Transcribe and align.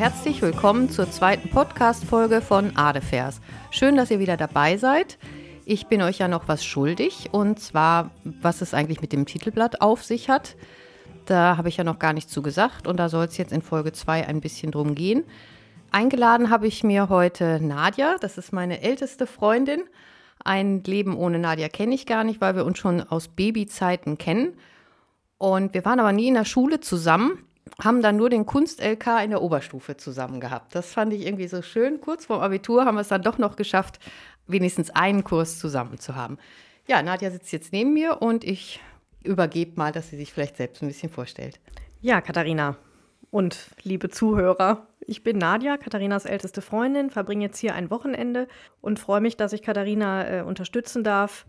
Herzlich 0.00 0.40
willkommen 0.40 0.88
zur 0.88 1.10
zweiten 1.10 1.50
Podcast-Folge 1.50 2.40
von 2.40 2.74
Adefers. 2.74 3.42
Schön, 3.70 3.96
dass 3.96 4.10
ihr 4.10 4.18
wieder 4.18 4.38
dabei 4.38 4.78
seid. 4.78 5.18
Ich 5.66 5.88
bin 5.88 6.00
euch 6.00 6.16
ja 6.16 6.26
noch 6.26 6.48
was 6.48 6.64
schuldig 6.64 7.28
und 7.32 7.60
zwar, 7.60 8.10
was 8.24 8.62
es 8.62 8.72
eigentlich 8.72 9.02
mit 9.02 9.12
dem 9.12 9.26
Titelblatt 9.26 9.82
auf 9.82 10.02
sich 10.02 10.30
hat. 10.30 10.56
Da 11.26 11.58
habe 11.58 11.68
ich 11.68 11.76
ja 11.76 11.84
noch 11.84 11.98
gar 11.98 12.14
nicht 12.14 12.30
zu 12.30 12.40
gesagt 12.40 12.86
und 12.86 12.96
da 12.96 13.10
soll 13.10 13.26
es 13.26 13.36
jetzt 13.36 13.52
in 13.52 13.60
Folge 13.60 13.92
2 13.92 14.26
ein 14.26 14.40
bisschen 14.40 14.72
drum 14.72 14.94
gehen. 14.94 15.24
Eingeladen 15.90 16.48
habe 16.48 16.66
ich 16.66 16.82
mir 16.82 17.10
heute 17.10 17.60
Nadja, 17.60 18.16
das 18.22 18.38
ist 18.38 18.54
meine 18.54 18.80
älteste 18.80 19.26
Freundin. 19.26 19.82
Ein 20.42 20.82
Leben 20.82 21.14
ohne 21.14 21.38
Nadja 21.38 21.68
kenne 21.68 21.94
ich 21.94 22.06
gar 22.06 22.24
nicht, 22.24 22.40
weil 22.40 22.56
wir 22.56 22.64
uns 22.64 22.78
schon 22.78 23.02
aus 23.02 23.28
Babyzeiten 23.28 24.16
kennen. 24.16 24.54
Und 25.36 25.74
wir 25.74 25.84
waren 25.84 26.00
aber 26.00 26.12
nie 26.12 26.28
in 26.28 26.34
der 26.34 26.46
Schule 26.46 26.80
zusammen 26.80 27.44
haben 27.82 28.02
dann 28.02 28.16
nur 28.16 28.30
den 28.30 28.46
Kunst-LK 28.46 29.22
in 29.24 29.30
der 29.30 29.42
Oberstufe 29.42 29.96
zusammen 29.96 30.40
gehabt. 30.40 30.74
Das 30.74 30.92
fand 30.92 31.12
ich 31.12 31.26
irgendwie 31.26 31.48
so 31.48 31.62
schön. 31.62 32.00
Kurz 32.00 32.26
vorm 32.26 32.40
Abitur 32.40 32.84
haben 32.84 32.96
wir 32.96 33.02
es 33.02 33.08
dann 33.08 33.22
doch 33.22 33.38
noch 33.38 33.56
geschafft, 33.56 33.98
wenigstens 34.46 34.90
einen 34.90 35.24
Kurs 35.24 35.58
zusammen 35.58 35.98
zu 35.98 36.16
haben. 36.16 36.38
Ja, 36.86 37.02
Nadja 37.02 37.30
sitzt 37.30 37.52
jetzt 37.52 37.72
neben 37.72 37.92
mir 37.92 38.20
und 38.20 38.44
ich 38.44 38.80
übergebe 39.22 39.72
mal, 39.76 39.92
dass 39.92 40.10
sie 40.10 40.16
sich 40.16 40.32
vielleicht 40.32 40.56
selbst 40.56 40.82
ein 40.82 40.88
bisschen 40.88 41.10
vorstellt. 41.10 41.60
Ja, 42.00 42.20
Katharina 42.20 42.76
und 43.30 43.70
liebe 43.82 44.08
Zuhörer, 44.08 44.86
ich 45.00 45.22
bin 45.22 45.38
Nadja, 45.38 45.76
Katharinas 45.76 46.24
älteste 46.24 46.62
Freundin, 46.62 47.10
verbringe 47.10 47.44
jetzt 47.44 47.58
hier 47.58 47.74
ein 47.74 47.90
Wochenende 47.90 48.48
und 48.80 48.98
freue 48.98 49.20
mich, 49.20 49.36
dass 49.36 49.52
ich 49.52 49.62
Katharina 49.62 50.38
äh, 50.38 50.42
unterstützen 50.42 51.04
darf 51.04 51.46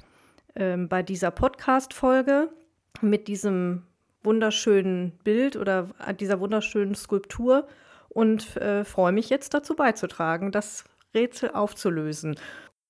äh, 0.53 0.77
bei 0.77 1.01
dieser 1.03 1.31
Podcast-Folge 1.31 2.49
mit 3.01 3.27
diesem 3.27 3.83
wunderschönen 4.23 5.11
Bild 5.23 5.55
oder 5.55 5.89
dieser 6.19 6.39
wunderschönen 6.39 6.95
Skulptur 6.95 7.67
und 8.09 8.57
äh, 8.57 8.83
freue 8.83 9.11
mich 9.11 9.29
jetzt 9.29 9.53
dazu 9.53 9.75
beizutragen, 9.75 10.51
das 10.51 10.83
Rätsel 11.13 11.51
aufzulösen. 11.51 12.35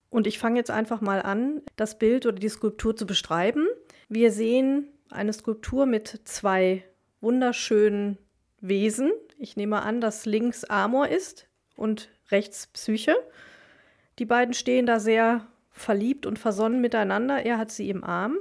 Und 0.09 0.27
ich 0.27 0.39
fange 0.39 0.57
jetzt 0.57 0.71
einfach 0.71 0.99
mal 1.01 1.21
an, 1.21 1.61
das 1.75 1.97
Bild 1.97 2.25
oder 2.25 2.37
die 2.37 2.49
Skulptur 2.49 2.95
zu 2.95 3.05
beschreiben. 3.05 3.67
Wir 4.09 4.31
sehen 4.31 4.87
eine 5.09 5.31
Skulptur 5.31 5.85
mit 5.85 6.21
zwei 6.25 6.83
wunderschönen 7.21 8.17
Wesen. 8.59 9.11
Ich 9.37 9.55
nehme 9.55 9.81
an, 9.83 10.01
dass 10.01 10.25
links 10.25 10.65
Amor 10.65 11.07
ist 11.07 11.47
und 11.75 12.09
rechts 12.29 12.67
Psyche. 12.67 13.15
Die 14.19 14.25
beiden 14.25 14.53
stehen 14.53 14.85
da 14.85 14.99
sehr 14.99 15.47
verliebt 15.69 16.25
und 16.25 16.37
versonnen 16.37 16.81
miteinander. 16.81 17.43
Er 17.43 17.57
hat 17.57 17.71
sie 17.71 17.89
im 17.89 18.03
Arm. 18.03 18.37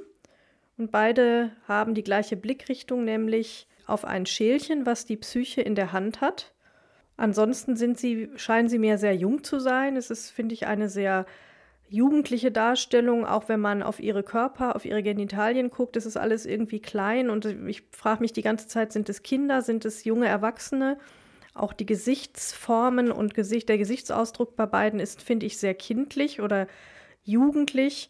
Und 0.81 0.93
beide 0.93 1.53
haben 1.69 1.93
die 1.93 2.03
gleiche 2.03 2.39
Blickrichtung, 2.39 3.05
nämlich 3.05 3.67
auf 3.87 4.07
ein 4.07 4.25
Schälchen, 4.25 4.87
was 4.87 5.05
die 5.05 5.19
Psyche 5.19 5.61
in 5.61 5.75
der 5.75 5.93
Hand 5.93 6.23
hat. 6.23 6.55
Ansonsten 7.19 7.77
sind 7.77 7.99
sie, 7.99 8.31
scheinen 8.37 8.71
sie 8.71 8.79
mir 8.79 8.97
sehr 8.97 9.15
jung 9.15 9.45
zu 9.45 9.59
sein. 9.59 9.95
Es 9.99 10.09
ist, 10.09 10.31
finde 10.31 10.55
ich, 10.55 10.67
eine 10.67 10.89
sehr 10.89 11.27
jugendliche 11.91 12.51
Darstellung, 12.51 13.27
auch 13.27 13.51
wenn 13.51 13.61
man 13.61 13.83
auf 13.83 14.01
ihre 14.01 14.23
Körper, 14.23 14.75
auf 14.75 14.87
ihre 14.87 15.03
Genitalien 15.03 15.69
guckt, 15.69 15.97
ist 15.97 16.07
es 16.07 16.17
alles 16.17 16.47
irgendwie 16.47 16.81
klein 16.81 17.29
und 17.29 17.45
ich 17.45 17.83
frage 17.91 18.23
mich 18.23 18.33
die 18.33 18.41
ganze 18.41 18.67
Zeit, 18.67 18.91
sind 18.91 19.11
es 19.11 19.23
Kinder, 19.23 19.61
sind 19.61 19.85
es 19.85 20.05
junge 20.05 20.29
Erwachsene? 20.29 20.97
Auch 21.53 21.75
die 21.75 21.85
Gesichtsformen 21.85 23.13
und 23.13 23.35
Gesicht, 23.35 23.69
der 23.69 23.77
Gesichtsausdruck 23.77 24.57
bei 24.57 24.65
beiden 24.65 24.99
ist, 24.99 25.21
finde 25.21 25.45
ich, 25.45 25.59
sehr 25.59 25.75
kindlich 25.75 26.41
oder 26.41 26.69
jugendlich. 27.23 28.09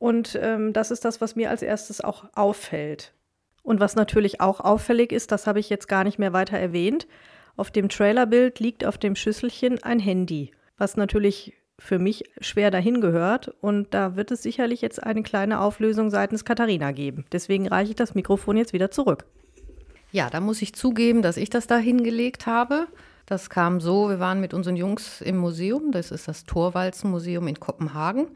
Und 0.00 0.36
ähm, 0.40 0.72
das 0.72 0.90
ist 0.90 1.04
das, 1.04 1.20
was 1.20 1.36
mir 1.36 1.50
als 1.50 1.60
erstes 1.62 2.00
auch 2.00 2.24
auffällt. 2.34 3.12
Und 3.62 3.80
was 3.80 3.94
natürlich 3.94 4.40
auch 4.40 4.58
auffällig 4.60 5.12
ist, 5.12 5.30
das 5.30 5.46
habe 5.46 5.60
ich 5.60 5.68
jetzt 5.68 5.88
gar 5.88 6.04
nicht 6.04 6.18
mehr 6.18 6.32
weiter 6.32 6.58
erwähnt. 6.58 7.06
Auf 7.54 7.70
dem 7.70 7.90
Trailerbild 7.90 8.58
liegt 8.60 8.86
auf 8.86 8.96
dem 8.96 9.14
Schüsselchen 9.14 9.82
ein 9.82 10.00
Handy, 10.00 10.52
was 10.78 10.96
natürlich 10.96 11.52
für 11.78 11.98
mich 11.98 12.24
schwer 12.40 12.70
dahin 12.70 13.02
gehört. 13.02 13.48
Und 13.60 13.92
da 13.92 14.16
wird 14.16 14.30
es 14.30 14.42
sicherlich 14.42 14.80
jetzt 14.80 15.02
eine 15.02 15.22
kleine 15.22 15.60
Auflösung 15.60 16.08
seitens 16.08 16.46
Katharina 16.46 16.92
geben. 16.92 17.26
Deswegen 17.30 17.68
reiche 17.68 17.90
ich 17.90 17.96
das 17.96 18.14
Mikrofon 18.14 18.56
jetzt 18.56 18.72
wieder 18.72 18.90
zurück. 18.90 19.26
Ja, 20.12 20.30
da 20.30 20.40
muss 20.40 20.62
ich 20.62 20.74
zugeben, 20.74 21.20
dass 21.20 21.36
ich 21.36 21.50
das 21.50 21.66
da 21.66 21.76
hingelegt 21.76 22.46
habe. 22.46 22.86
Das 23.26 23.50
kam 23.50 23.80
so, 23.80 24.08
wir 24.08 24.18
waren 24.18 24.40
mit 24.40 24.54
unseren 24.54 24.76
Jungs 24.76 25.20
im 25.20 25.36
Museum, 25.36 25.92
das 25.92 26.10
ist 26.10 26.26
das 26.26 26.46
Torwalzenmuseum 26.46 27.46
in 27.48 27.60
Kopenhagen. 27.60 28.28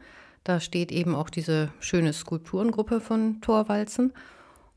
Da 0.45 0.59
steht 0.59 0.91
eben 0.91 1.15
auch 1.15 1.29
diese 1.29 1.69
schöne 1.79 2.13
Skulpturengruppe 2.13 3.01
von 3.01 3.41
Torwalzen. 3.41 4.13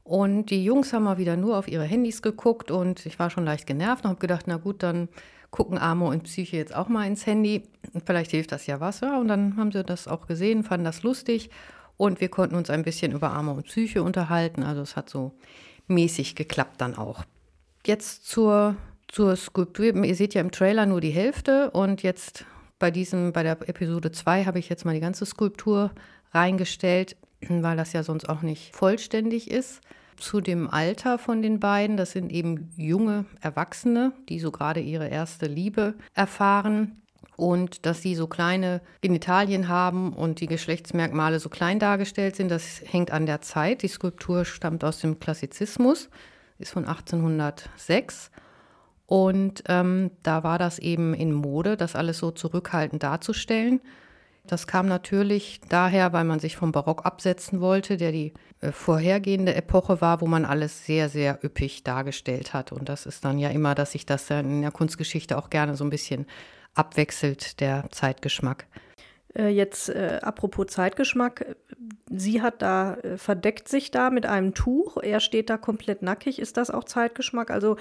Und 0.03 0.47
die 0.47 0.65
Jungs 0.65 0.95
haben 0.95 1.05
mal 1.05 1.19
wieder 1.19 1.37
nur 1.37 1.59
auf 1.59 1.69
ihre 1.69 1.85
Handys 1.85 2.23
geguckt 2.23 2.71
und 2.71 3.05
ich 3.05 3.19
war 3.19 3.29
schon 3.29 3.45
leicht 3.45 3.67
genervt 3.67 4.05
und 4.05 4.11
habe 4.11 4.21
gedacht, 4.21 4.47
na 4.47 4.57
gut, 4.57 4.83
dann 4.83 5.11
gucken 5.51 5.77
Amor 5.77 6.09
und 6.09 6.23
Psyche 6.23 6.57
jetzt 6.57 6.75
auch 6.75 6.89
mal 6.89 7.07
ins 7.07 7.27
Handy. 7.27 7.65
Vielleicht 8.07 8.31
hilft 8.31 8.51
das 8.51 8.67
ja 8.67 8.81
was. 8.81 9.01
Ja, 9.01 9.21
und 9.21 9.29
dann 9.29 9.59
haben 9.59 9.71
sie 9.71 9.85
das 9.85 10.09
auch 10.09 10.27
gesehen, 10.27 10.65
fanden 10.65 10.87
das 10.87 11.03
lustig 11.03 11.51
und 11.99 12.23
wir 12.23 12.31
konnten 12.31 12.55
uns 12.55 12.71
ein 12.71 12.83
bisschen 12.83 13.13
über 13.13 13.33
Amor 13.33 13.57
und 13.57 13.67
Psyche 13.67 14.03
unterhalten. 14.03 14.63
Also 14.63 14.81
es 14.81 14.97
hat 14.97 15.11
so 15.11 15.33
mäßig 15.87 16.35
geklappt 16.35 16.81
dann 16.81 16.97
auch. 16.97 17.25
Jetzt 17.85 18.27
zur, 18.27 18.77
zur 19.09 19.37
Skulptur. 19.37 20.03
Ihr 20.03 20.15
seht 20.15 20.33
ja 20.33 20.41
im 20.41 20.51
Trailer 20.51 20.87
nur 20.87 21.03
die 21.03 21.11
Hälfte 21.11 21.71
und 21.73 22.03
jetzt 22.03 22.47
bei 22.79 22.91
diesem, 22.91 23.33
bei 23.33 23.43
der 23.43 23.59
Episode 23.69 24.13
2 24.13 24.45
habe 24.45 24.59
ich 24.59 24.69
jetzt 24.69 24.85
mal 24.85 24.95
die 24.95 25.01
ganze 25.01 25.27
Skulptur 25.27 25.91
reingestellt, 26.33 27.17
weil 27.49 27.77
das 27.77 27.93
ja 27.93 28.03
sonst 28.03 28.29
auch 28.29 28.43
nicht 28.43 28.75
vollständig 28.75 29.51
ist. 29.51 29.81
Zu 30.17 30.41
dem 30.41 30.69
Alter 30.69 31.17
von 31.19 31.43
den 31.43 31.61
beiden, 31.61 31.97
das 31.97 32.11
sind 32.11 32.33
eben 32.33 32.71
junge 32.77 33.25
Erwachsene, 33.41 34.13
die 34.29 34.41
so 34.41 34.51
gerade 34.51 34.81
ihre 34.81 35.07
erste 35.07 35.47
Liebe 35.47 35.95
erfahren 36.13 37.03
und 37.37 37.87
dass 37.87 38.03
sie 38.03 38.17
so 38.17 38.27
kleine 38.27 38.81
Genitalien 39.01 39.69
haben 39.69 40.13
und 40.13 40.41
die 40.41 40.49
Geschlechtsmerkmale 40.49 41.39
so 41.39 41.49
klein 41.49 41.79
dargestellt 41.79 42.35
sind, 42.35 42.51
das 42.51 42.83
hängt 42.85 43.13
an 43.13 43.27
der 43.27 43.43
Zeit. 43.43 43.83
Die 43.83 43.89
Skulptur 43.89 44.45
stammt 44.45 44.83
aus 44.83 44.99
dem 44.99 45.21
Klassizismus, 45.21 46.11
ist 46.59 46.73
von 46.73 46.85
1806 46.85 48.33
und 49.09 49.63
ähm, 49.69 50.11
da 50.23 50.45
war 50.45 50.59
das 50.59 50.79
eben 50.79 51.15
in 51.15 51.33
Mode, 51.33 51.79
das 51.79 51.97
alles 51.97 52.19
so 52.19 52.31
zurückhaltend 52.31 53.03
darzustellen. 53.03 53.81
Das 54.47 54.67
kam 54.67 54.87
natürlich 54.87 55.63
daher, 55.67 56.13
weil 56.13 56.25
man 56.25 56.41
sich 56.41 56.57
vom 56.57 56.73
Barock 56.73 57.07
absetzen 57.07 57.63
wollte, 57.63 57.97
der 57.97 58.13
die 58.13 58.35
äh, 58.61 58.71
vorhergehende 58.71 59.55
Epoche 59.55 60.03
war, 60.03 60.21
wo 60.21 60.27
man 60.27 60.45
alles 60.45 60.85
sehr, 60.85 61.09
sehr 61.09 61.43
üppig 61.43 61.85
dargestellt 61.85 62.53
hat. 62.53 62.71
Und 62.71 62.91
das 62.91 63.07
ist 63.07 63.25
dann 63.25 63.39
ja 63.39 63.49
immer, 63.49 63.75
dass 63.75 63.93
sich 63.93 64.05
das 64.05 64.27
dann 64.27 64.51
in 64.51 64.61
der 64.61 64.73
Kunstgeschichte 64.73 65.39
auch 65.39 65.49
gerne 65.49 65.75
so 65.75 65.85
ein 65.85 65.91
bisschen 65.91 66.27
abwechselt, 66.75 67.61
der 67.61 67.87
Zeitgeschmack. 67.91 68.67
Äh, 69.39 69.49
jetzt 69.49 69.89
äh, 69.89 70.19
apropos 70.21 70.67
Zeitgeschmack, 70.67 71.57
sie 72.11 72.43
hat 72.43 72.61
da, 72.61 72.95
äh, 72.95 73.17
verdeckt 73.17 73.69
sich 73.69 73.91
da 73.91 74.11
mit 74.11 74.27
einem 74.27 74.53
Tuch, 74.53 74.97
er 74.97 75.21
steht 75.21 75.49
da 75.49 75.57
komplett 75.57 76.03
nackig. 76.03 76.41
Ist 76.41 76.57
das 76.57 76.71
auch 76.71 76.85
Zeitgeschmack? 76.85 77.51
Also 77.51 77.77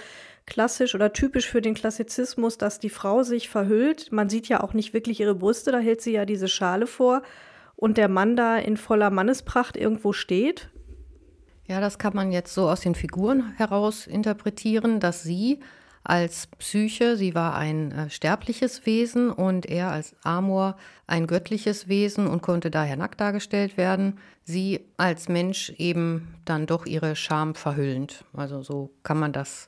klassisch 0.46 0.94
oder 0.94 1.14
typisch 1.14 1.50
für 1.50 1.62
den 1.62 1.74
Klassizismus, 1.74 2.58
dass 2.58 2.80
die 2.80 2.92
Frau 2.92 3.24
sich 3.24 3.50
verhüllt. 3.50 4.12
Man 4.12 4.30
sieht 4.30 4.48
ja 4.48 4.62
auch 4.62 4.74
nicht 4.74 4.94
wirklich 4.94 5.20
ihre 5.20 5.36
Brüste, 5.36 5.72
da 5.72 5.80
hält 5.80 6.02
sie 6.02 6.14
ja 6.14 6.26
diese 6.26 6.48
Schale 6.48 6.86
vor 6.86 7.24
und 7.76 7.98
der 7.98 8.08
Mann 8.08 8.36
da 8.36 8.58
in 8.58 8.78
voller 8.78 9.10
Mannespracht 9.10 9.76
irgendwo 9.76 10.14
steht. 10.14 10.70
Ja, 11.66 11.82
das 11.82 11.98
kann 11.98 12.16
man 12.16 12.32
jetzt 12.32 12.54
so 12.54 12.70
aus 12.70 12.82
den 12.82 12.96
Figuren 12.96 13.54
heraus 13.58 14.08
interpretieren, 14.08 15.00
dass 15.00 15.24
sie 15.24 15.60
als 16.08 16.48
Psyche, 16.48 17.18
sie 17.18 17.36
war 17.36 17.56
ein 17.56 17.92
äh, 17.92 18.10
sterbliches 18.10 18.86
Wesen 18.86 19.30
und 19.30 19.66
er 19.66 19.92
als 19.92 20.16
Amor 20.24 20.78
ein 21.06 21.28
göttliches 21.28 21.90
Wesen 21.90 22.28
und 22.28 22.42
konnte 22.42 22.72
daher 22.72 22.96
nackt 22.96 23.20
dargestellt 23.20 23.76
werden. 23.76 24.18
Sie 24.46 24.86
als 24.96 25.28
Mensch 25.28 25.70
eben 25.72 26.36
dann 26.46 26.66
doch 26.66 26.86
ihre 26.86 27.18
Scham 27.18 27.56
verhüllend. 27.56 28.24
Also 28.32 28.64
so 28.64 28.90
kann 29.04 29.20
man 29.20 29.34
das 29.34 29.68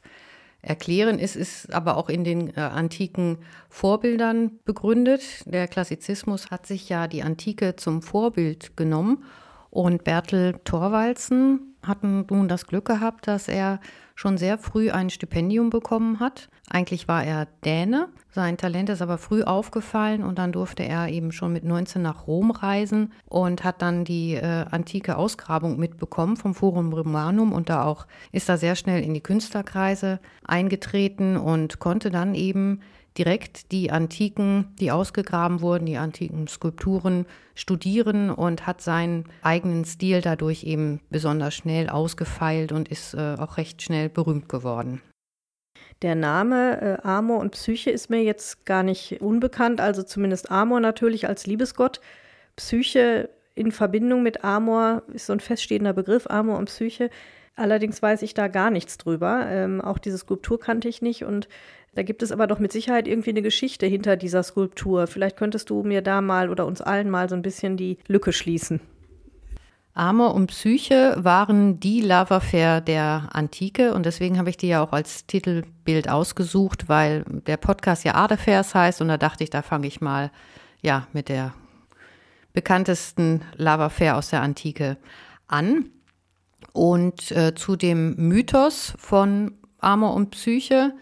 erklären. 0.62 1.19
Es 1.19 1.36
ist 1.36 1.74
aber 1.74 1.97
auch 1.97 2.07
in 2.07 2.24
den 2.24 2.56
äh, 2.56 2.62
antiken 2.62 3.39
Vorbildern 3.68 4.59
begründet. 4.63 5.44
Der 5.45 5.68
Klassizismus 5.68 6.51
hat 6.51 6.65
sich 6.65 6.88
ja 6.88 7.07
die 7.07 7.21
Antike 7.21 7.75
zum 7.75 8.01
Vorbild 8.01 8.77
genommen 8.77 9.25
und 9.71 10.06
Bertel 10.06 10.59
Thorwaldsen 10.63 11.75
hat 11.86 12.03
nun 12.03 12.47
das 12.47 12.65
Glück 12.65 12.86
gehabt, 12.86 13.27
dass 13.27 13.47
er 13.47 13.80
schon 14.19 14.38
sehr 14.38 14.57
früh 14.57 14.92
ein 14.92 15.10
Stipendium 15.10 15.69
bekommen 15.69 16.19
hat. 16.19 16.50
Eigentlich 16.69 17.07
war 17.07 17.24
er 17.24 17.48
Däne, 17.63 18.10
sein 18.31 18.57
Talent 18.57 18.89
ist 18.89 19.01
aber 19.01 19.18
früh 19.18 19.44
aufgefallen 19.44 20.24
und 20.24 20.38
dann 20.38 20.51
durfte 20.51 20.83
er 20.83 21.07
eben 21.07 21.31
schon 21.31 21.54
mit 21.54 21.63
19 21.63 22.01
nach 22.01 22.27
Rom 22.27 22.51
reisen 22.51 23.13
und 23.30 23.63
hat 23.63 23.81
dann 23.81 24.04
die 24.04 24.33
äh, 24.33 24.66
antike 24.69 25.16
Ausgrabung 25.16 25.80
mitbekommen 25.80 26.36
vom 26.36 26.54
Forum 26.54 26.92
Romanum 26.92 27.54
und 27.54 27.69
da 27.69 27.86
auch 27.86 28.07
ist 28.33 28.50
er 28.50 28.57
sehr 28.57 28.75
schnell 28.75 29.01
in 29.01 29.13
die 29.13 29.24
Künstlerkreise 29.24 30.19
eingetreten 30.44 31.38
und 31.38 31.80
konnte 31.80 32.12
dann 32.12 32.36
eben 32.36 32.81
direkt 33.19 33.74
die 33.74 33.92
antiken, 33.92 34.74
die 34.80 34.92
ausgegraben 34.92 35.62
wurden, 35.62 35.86
die 35.86 35.98
antiken 35.98 36.48
Skulpturen 36.48 37.25
studieren 37.54 38.31
und 38.31 38.66
hat 38.66 38.81
seinen 38.81 39.25
eigenen 39.44 39.83
Stil 39.83 40.21
dadurch 40.21 40.63
eben 40.63 41.01
besonders 41.10 41.54
schnell 41.54 41.89
ausgefeilt 41.89 42.71
und 42.71 42.88
ist 42.88 43.13
äh, 43.13 43.36
auch 43.38 43.57
recht 43.57 43.81
schnell 43.81 44.07
berühmt 44.07 44.48
geworden. 44.48 45.01
Der 46.01 46.16
Name 46.16 46.81
äh, 46.81 47.07
Amor 47.07 47.39
und 47.39 47.51
Psyche 47.51 47.92
ist 47.92 48.10
mir 48.10 48.24
jetzt 48.24 48.66
gar 48.66 48.83
nicht 48.83 49.22
unbekannt, 49.22 49.81
also 49.81 50.01
zumindest 50.01 50.50
Amor 50.50 50.80
natürlich 50.80 51.27
als 51.27 51.45
Liebesgott. 51.45 52.00
Psyche 52.56 53.30
in 53.54 53.74
Verbindung 53.74 54.24
mit 54.24 54.45
Amor 54.45 55.04
ist 55.13 55.25
so 55.25 55.33
ein 55.33 55.42
feststehender 55.42 55.92
Begriff, 55.92 56.27
Amor 56.27 56.57
und 56.57 56.65
Psyche. 56.65 57.10
Allerdings 57.57 58.01
weiß 58.01 58.22
ich 58.22 58.33
da 58.33 58.48
gar 58.48 58.72
nichts 58.72 58.98
drüber. 58.98 59.45
Ähm, 59.50 59.81
auch 59.81 59.98
diese 59.98 60.18
Skulptur 60.18 60.57
kannte 60.57 60.88
ich 60.88 61.01
nicht 61.01 61.25
und 61.25 61.50
da 62.00 62.04
gibt 62.04 62.24
es 62.24 62.31
aber 62.31 62.48
doch 62.48 62.60
mit 62.60 62.72
Sicherheit 62.72 63.10
irgendwie 63.10 63.31
eine 63.31 63.42
Geschichte 63.42 63.86
hinter 63.86 64.16
dieser 64.16 64.42
Skulptur. 64.42 65.06
Vielleicht 65.06 65.36
könntest 65.36 65.69
du 65.69 65.84
mir 65.84 66.01
da 66.01 66.22
mal 66.22 66.50
oder 66.50 66.66
uns 66.66 66.80
allen 66.80 67.10
mal 67.10 67.28
so 67.28 67.36
ein 67.36 67.42
bisschen 67.42 67.75
die 67.75 67.98
Lücke 68.07 68.31
schließen. 68.31 68.80
Amor 69.96 70.34
und 70.34 70.48
Psyche 70.48 71.18
waren 71.18 71.81
die 71.81 72.00
Love 72.00 72.40
Fair 72.40 72.80
der 72.80 73.28
Antike 73.34 73.94
und 73.94 74.06
deswegen 74.06 74.38
habe 74.38 74.50
ich 74.50 74.56
die 74.56 74.69
ja 74.69 74.81
auch 74.81 74.94
als 74.94 75.25
Titelbild 75.25 76.07
ausgesucht, 76.07 76.88
weil 76.88 77.25
der 77.28 77.57
Podcast 77.57 78.06
ja 78.06 78.16
Art 78.16 78.31
Affairs 78.31 78.74
heißt 78.74 79.01
und 79.01 79.10
da 79.10 79.18
dachte 79.18 79.44
ich, 79.44 79.50
da 79.50 79.62
fange 79.62 79.88
ich 79.88 80.00
mal 80.00 80.31
ja 80.81 81.06
mit 81.12 81.28
der 81.28 81.54
bekanntesten 82.54 83.42
Love 83.57 83.90
Fair 83.90 84.16
aus 84.16 84.30
der 84.30 84.42
Antike 84.42 84.96
an. 85.48 85.90
Und 86.72 87.30
äh, 87.34 87.56
zu 87.56 87.75
dem 87.75 88.16
Mythos 88.16 88.94
von 88.98 89.51
Amor 89.80 90.13
und 90.13 90.31
Psyche, 90.31 90.94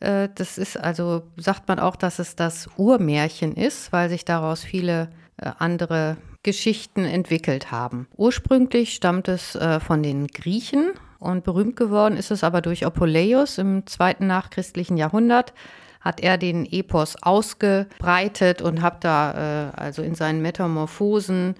das 0.00 0.58
ist 0.58 0.76
also, 0.76 1.22
sagt 1.36 1.68
man 1.68 1.78
auch, 1.78 1.96
dass 1.96 2.18
es 2.18 2.36
das 2.36 2.68
Urmärchen 2.76 3.54
ist, 3.54 3.92
weil 3.92 4.08
sich 4.08 4.24
daraus 4.24 4.62
viele 4.62 5.10
äh, 5.38 5.50
andere 5.58 6.16
Geschichten 6.42 7.04
entwickelt 7.04 7.72
haben. 7.72 8.06
Ursprünglich 8.16 8.94
stammt 8.94 9.28
es 9.28 9.54
äh, 9.54 9.80
von 9.80 10.02
den 10.02 10.28
Griechen 10.28 10.92
und 11.18 11.44
berühmt 11.44 11.76
geworden 11.76 12.16
ist 12.16 12.30
es 12.30 12.44
aber 12.44 12.60
durch 12.60 12.86
Apuleius 12.86 13.58
im 13.58 13.86
zweiten 13.86 14.26
nachchristlichen 14.28 14.96
Jahrhundert 14.96 15.52
hat 16.00 16.20
er 16.20 16.38
den 16.38 16.64
Epos 16.64 17.16
ausgebreitet 17.22 18.62
und 18.62 18.82
hat 18.82 19.04
da 19.04 19.70
äh, 19.72 19.76
also 19.76 20.02
in 20.02 20.14
seinen 20.14 20.40
Metamorphosen 20.42 21.56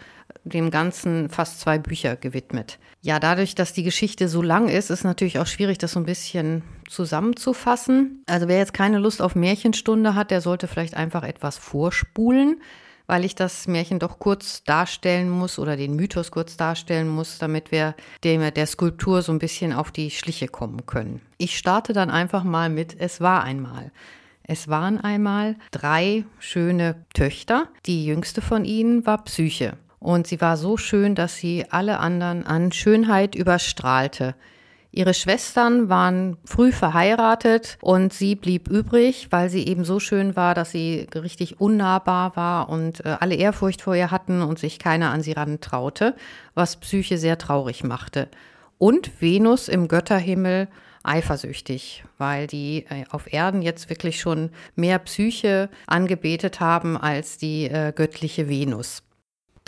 dem 0.49 0.71
Ganzen 0.71 1.29
fast 1.29 1.61
zwei 1.61 1.79
Bücher 1.79 2.17
gewidmet. 2.17 2.79
Ja, 3.01 3.21
dadurch, 3.21 3.55
dass 3.55 3.73
die 3.73 3.85
Geschichte 3.85 4.29
so 4.29 4.43
lang 4.43 4.69
ist, 4.69 4.91
ist 4.91 5.05
natürlich 5.05 5.39
auch 5.39 5.47
schwierig, 5.47 5.79
das 5.79 5.93
so 5.93 6.01
ein 6.01 6.07
bisschen 6.07 6.63
zusammenzufassen. 6.89 8.23
Also 8.27 8.49
wer 8.49 8.59
jetzt 8.59 8.75
keine 8.75 8.99
Lust 8.99 9.23
auf 9.23 9.35
Märchenstunde 9.35 10.15
hat, 10.15 10.31
der 10.31 10.41
sollte 10.41 10.69
vielleicht 10.69 10.95
einfach 10.95 11.23
etwas 11.23 11.59
vorspulen 11.59 12.61
weil 13.09 13.25
ich 13.25 13.35
das 13.35 13.67
Märchen 13.67 13.99
doch 13.99 14.21
kurz 14.21 14.63
darstellen 14.63 15.31
muss 15.31 15.59
oder 15.59 15.77
den 15.77 15.97
Mythos 15.97 16.31
kurz 16.31 16.57
darstellen 16.57 17.09
muss, 17.09 17.39
damit 17.39 17.73
wir 17.73 17.97
dem, 18.23 18.43
der 18.53 18.67
Skulptur 18.67 19.23
so 19.23 19.33
ein 19.33 19.39
bisschen 19.39 19.73
auf 19.73 19.91
die 19.91 20.11
Schliche 20.11 20.47
kommen 20.47 20.87
können. 20.87 21.23
Ich 21.39 21.57
starte 21.59 21.95
dann 21.95 22.11
einfach 22.11 22.45
mal 22.45 22.69
mit 22.69 22.95
Es 23.01 23.21
war 23.21 23.43
einmal. 23.43 23.91
Es 24.43 24.69
waren 24.69 25.01
einmal 25.01 25.57
drei 25.73 26.25
schöne 26.39 27.07
Töchter. 27.15 27.69
Die 27.87 28.05
jüngste 28.05 28.41
von 28.41 28.65
ihnen 28.65 29.05
war 29.05 29.25
Psyche. 29.25 29.79
Und 30.01 30.27
sie 30.27 30.41
war 30.41 30.57
so 30.57 30.77
schön, 30.77 31.15
dass 31.15 31.37
sie 31.37 31.67
alle 31.71 31.99
anderen 31.99 32.47
an 32.47 32.73
Schönheit 32.73 33.35
überstrahlte. 33.35 34.35
Ihre 34.91 35.13
Schwestern 35.13 35.91
waren 35.91 36.39
früh 36.45 36.73
verheiratet 36.73 37.77
und 37.83 38.13
sie 38.13 38.35
blieb 38.35 38.69
übrig, 38.69 39.29
weil 39.31 39.51
sie 39.51 39.67
eben 39.67 39.85
so 39.85 40.01
schön 40.01 40.35
war, 40.35 40.55
dass 40.55 40.71
sie 40.71 41.07
richtig 41.15 41.61
unnahbar 41.61 42.37
war 42.37 42.71
und 42.71 43.05
äh, 43.05 43.17
alle 43.21 43.35
Ehrfurcht 43.35 43.83
vor 43.83 43.95
ihr 43.95 44.11
hatten 44.11 44.41
und 44.41 44.59
sich 44.59 44.79
keiner 44.79 45.11
an 45.11 45.23
sie 45.23 45.33
ran 45.33 45.61
traute, 45.61 46.15
was 46.55 46.77
Psyche 46.77 47.19
sehr 47.19 47.37
traurig 47.37 47.85
machte. 47.85 48.29
Und 48.79 49.21
Venus 49.21 49.69
im 49.69 49.89
Götterhimmel 49.89 50.69
eifersüchtig, 51.03 52.05
weil 52.17 52.47
die 52.47 52.87
äh, 52.89 53.05
auf 53.11 53.31
Erden 53.31 53.61
jetzt 53.61 53.91
wirklich 53.91 54.21
schon 54.21 54.51
mehr 54.75 54.99
Psyche 55.01 55.69
angebetet 55.87 56.61
haben 56.61 56.97
als 56.97 57.37
die 57.37 57.67
äh, 57.67 57.93
göttliche 57.95 58.49
Venus. 58.49 59.03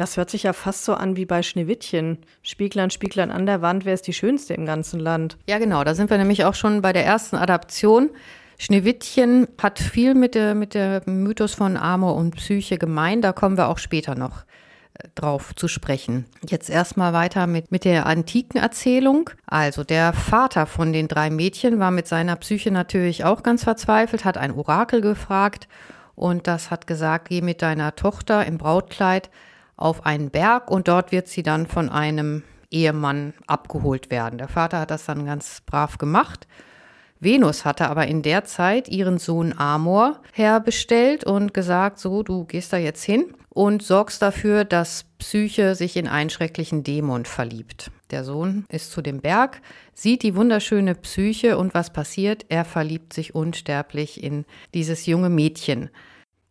Das 0.00 0.16
hört 0.16 0.30
sich 0.30 0.44
ja 0.44 0.54
fast 0.54 0.86
so 0.86 0.94
an 0.94 1.16
wie 1.16 1.26
bei 1.26 1.42
Schneewittchen. 1.42 2.16
Spieglein, 2.40 2.88
Spieglein 2.88 3.30
an 3.30 3.44
der 3.44 3.60
Wand, 3.60 3.84
wer 3.84 3.92
ist 3.92 4.06
die 4.06 4.14
Schönste 4.14 4.54
im 4.54 4.64
ganzen 4.64 4.98
Land? 4.98 5.36
Ja, 5.46 5.58
genau. 5.58 5.84
Da 5.84 5.94
sind 5.94 6.08
wir 6.08 6.16
nämlich 6.16 6.46
auch 6.46 6.54
schon 6.54 6.80
bei 6.80 6.94
der 6.94 7.04
ersten 7.04 7.36
Adaption. 7.36 8.08
Schneewittchen 8.56 9.46
hat 9.60 9.78
viel 9.78 10.14
mit 10.14 10.34
der, 10.34 10.54
mit 10.54 10.72
der 10.72 11.02
Mythos 11.04 11.52
von 11.52 11.76
Amor 11.76 12.16
und 12.16 12.34
Psyche 12.36 12.78
gemein. 12.78 13.20
Da 13.20 13.34
kommen 13.34 13.58
wir 13.58 13.68
auch 13.68 13.76
später 13.76 14.14
noch 14.14 14.46
äh, 14.94 15.06
drauf 15.14 15.54
zu 15.54 15.68
sprechen. 15.68 16.24
Jetzt 16.48 16.70
erstmal 16.70 17.12
weiter 17.12 17.46
mit, 17.46 17.70
mit 17.70 17.84
der 17.84 18.06
antiken 18.06 18.58
Erzählung. 18.58 19.28
Also 19.44 19.84
der 19.84 20.14
Vater 20.14 20.64
von 20.64 20.94
den 20.94 21.08
drei 21.08 21.28
Mädchen 21.28 21.78
war 21.78 21.90
mit 21.90 22.08
seiner 22.08 22.36
Psyche 22.36 22.70
natürlich 22.70 23.24
auch 23.26 23.42
ganz 23.42 23.64
verzweifelt, 23.64 24.24
hat 24.24 24.38
ein 24.38 24.52
Orakel 24.52 25.02
gefragt 25.02 25.68
und 26.14 26.46
das 26.46 26.70
hat 26.70 26.86
gesagt, 26.86 27.28
geh 27.28 27.42
mit 27.42 27.60
deiner 27.60 27.94
Tochter 27.96 28.46
im 28.46 28.56
Brautkleid 28.56 29.28
auf 29.80 30.06
einen 30.06 30.30
Berg 30.30 30.70
und 30.70 30.88
dort 30.88 31.12
wird 31.12 31.28
sie 31.28 31.42
dann 31.42 31.66
von 31.66 31.88
einem 31.88 32.42
Ehemann 32.70 33.34
abgeholt 33.46 34.10
werden. 34.10 34.38
Der 34.38 34.48
Vater 34.48 34.80
hat 34.80 34.90
das 34.90 35.06
dann 35.06 35.26
ganz 35.26 35.62
brav 35.66 35.98
gemacht. 35.98 36.46
Venus 37.18 37.64
hatte 37.64 37.88
aber 37.88 38.06
in 38.06 38.22
der 38.22 38.44
Zeit 38.44 38.88
ihren 38.88 39.18
Sohn 39.18 39.52
Amor 39.58 40.20
herbestellt 40.32 41.24
und 41.24 41.52
gesagt, 41.52 41.98
so, 41.98 42.22
du 42.22 42.44
gehst 42.44 42.72
da 42.72 42.78
jetzt 42.78 43.04
hin 43.04 43.34
und 43.50 43.82
sorgst 43.82 44.22
dafür, 44.22 44.64
dass 44.64 45.04
Psyche 45.18 45.74
sich 45.74 45.96
in 45.96 46.08
einen 46.08 46.30
schrecklichen 46.30 46.82
Dämon 46.82 47.26
verliebt. 47.26 47.90
Der 48.10 48.24
Sohn 48.24 48.64
ist 48.70 48.90
zu 48.90 49.02
dem 49.02 49.20
Berg, 49.20 49.60
sieht 49.92 50.22
die 50.22 50.34
wunderschöne 50.34 50.94
Psyche 50.94 51.58
und 51.58 51.74
was 51.74 51.92
passiert? 51.92 52.46
Er 52.48 52.64
verliebt 52.64 53.12
sich 53.12 53.34
unsterblich 53.34 54.22
in 54.22 54.46
dieses 54.72 55.04
junge 55.06 55.28
Mädchen 55.28 55.90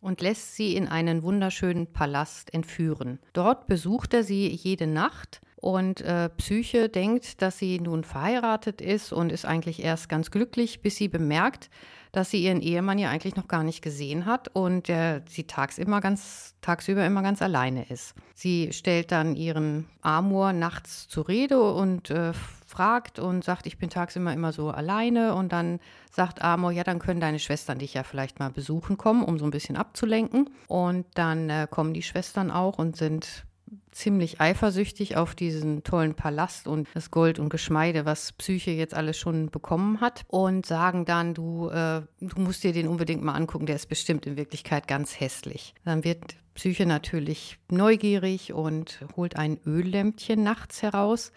und 0.00 0.20
lässt 0.20 0.56
sie 0.56 0.76
in 0.76 0.88
einen 0.88 1.22
wunderschönen 1.22 1.92
Palast 1.92 2.52
entführen. 2.54 3.18
Dort 3.32 3.66
besucht 3.66 4.14
er 4.14 4.24
sie 4.24 4.48
jede 4.48 4.86
Nacht 4.86 5.40
und 5.56 6.00
äh, 6.00 6.30
Psyche 6.30 6.88
denkt, 6.88 7.42
dass 7.42 7.58
sie 7.58 7.80
nun 7.80 8.04
verheiratet 8.04 8.80
ist 8.80 9.12
und 9.12 9.30
ist 9.30 9.44
eigentlich 9.44 9.82
erst 9.82 10.08
ganz 10.08 10.30
glücklich, 10.30 10.80
bis 10.80 10.96
sie 10.96 11.08
bemerkt, 11.08 11.70
dass 12.12 12.30
sie 12.30 12.42
ihren 12.42 12.60
Ehemann 12.60 12.98
ja 12.98 13.10
eigentlich 13.10 13.36
noch 13.36 13.46
gar 13.46 13.62
nicht 13.62 13.82
gesehen 13.82 14.26
hat 14.26 14.48
und 14.48 14.88
der 14.88 15.22
sie 15.28 15.44
tags 15.44 15.78
immer 15.78 16.00
ganz, 16.00 16.54
tagsüber 16.60 17.04
immer 17.04 17.22
ganz 17.22 17.42
alleine 17.42 17.88
ist. 17.88 18.14
Sie 18.34 18.72
stellt 18.72 19.12
dann 19.12 19.36
ihren 19.36 19.86
Amor 20.00 20.52
nachts 20.52 21.08
zur 21.08 21.28
Rede 21.28 21.60
und 21.60 22.10
äh, 22.10 22.32
fragt 22.70 23.18
und 23.18 23.44
sagt, 23.44 23.66
ich 23.66 23.78
bin 23.78 23.90
tagsüber 23.90 24.32
immer 24.32 24.52
so 24.52 24.70
alleine. 24.70 25.34
Und 25.34 25.52
dann 25.52 25.80
sagt 26.10 26.42
Amor, 26.42 26.70
ja, 26.70 26.84
dann 26.84 27.00
können 27.00 27.20
deine 27.20 27.38
Schwestern 27.38 27.78
dich 27.78 27.94
ja 27.94 28.04
vielleicht 28.04 28.38
mal 28.38 28.50
besuchen 28.50 28.96
kommen, 28.96 29.24
um 29.24 29.38
so 29.38 29.44
ein 29.44 29.50
bisschen 29.50 29.76
abzulenken. 29.76 30.48
Und 30.68 31.06
dann 31.14 31.50
äh, 31.50 31.66
kommen 31.68 31.92
die 31.92 32.02
Schwestern 32.02 32.50
auch 32.50 32.78
und 32.78 32.96
sind 32.96 33.44
ziemlich 33.90 34.40
eifersüchtig 34.40 35.16
auf 35.16 35.34
diesen 35.34 35.82
tollen 35.82 36.14
Palast 36.14 36.68
und 36.68 36.88
das 36.94 37.10
Gold 37.10 37.38
und 37.38 37.48
Geschmeide, 37.48 38.04
was 38.04 38.32
Psyche 38.32 38.70
jetzt 38.70 38.94
alles 38.94 39.18
schon 39.18 39.50
bekommen 39.50 40.00
hat 40.00 40.22
und 40.28 40.64
sagen 40.64 41.04
dann, 41.04 41.34
du, 41.34 41.68
äh, 41.68 42.02
du 42.20 42.40
musst 42.40 42.62
dir 42.62 42.72
den 42.72 42.88
unbedingt 42.88 43.22
mal 43.22 43.34
angucken, 43.34 43.66
der 43.66 43.76
ist 43.76 43.88
bestimmt 43.88 44.26
in 44.26 44.36
Wirklichkeit 44.36 44.86
ganz 44.86 45.18
hässlich. 45.18 45.74
Dann 45.84 46.04
wird 46.04 46.36
Psyche 46.54 46.86
natürlich 46.86 47.58
neugierig 47.70 48.52
und 48.52 49.04
holt 49.16 49.36
ein 49.36 49.58
Öllämpchen 49.66 50.42
nachts 50.42 50.82
heraus 50.82 51.32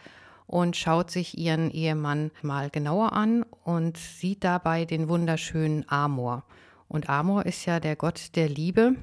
und 0.48 0.76
schaut 0.76 1.12
sich 1.12 1.38
ihren 1.38 1.72
Ehemann 1.72 2.32
mal 2.42 2.70
genauer 2.70 3.14
an 3.14 3.44
und 3.64 3.98
sieht 3.98 4.44
dabei 4.44 4.86
den 4.86 5.10
wunderschönen 5.10 5.88
Amor. 5.90 6.44
Und 6.88 7.10
Amor 7.10 7.46
ist 7.46 7.66
ja 7.66 7.80
der 7.80 7.96
Gott 7.96 8.36
der 8.36 8.50
Liebe. 8.50 8.96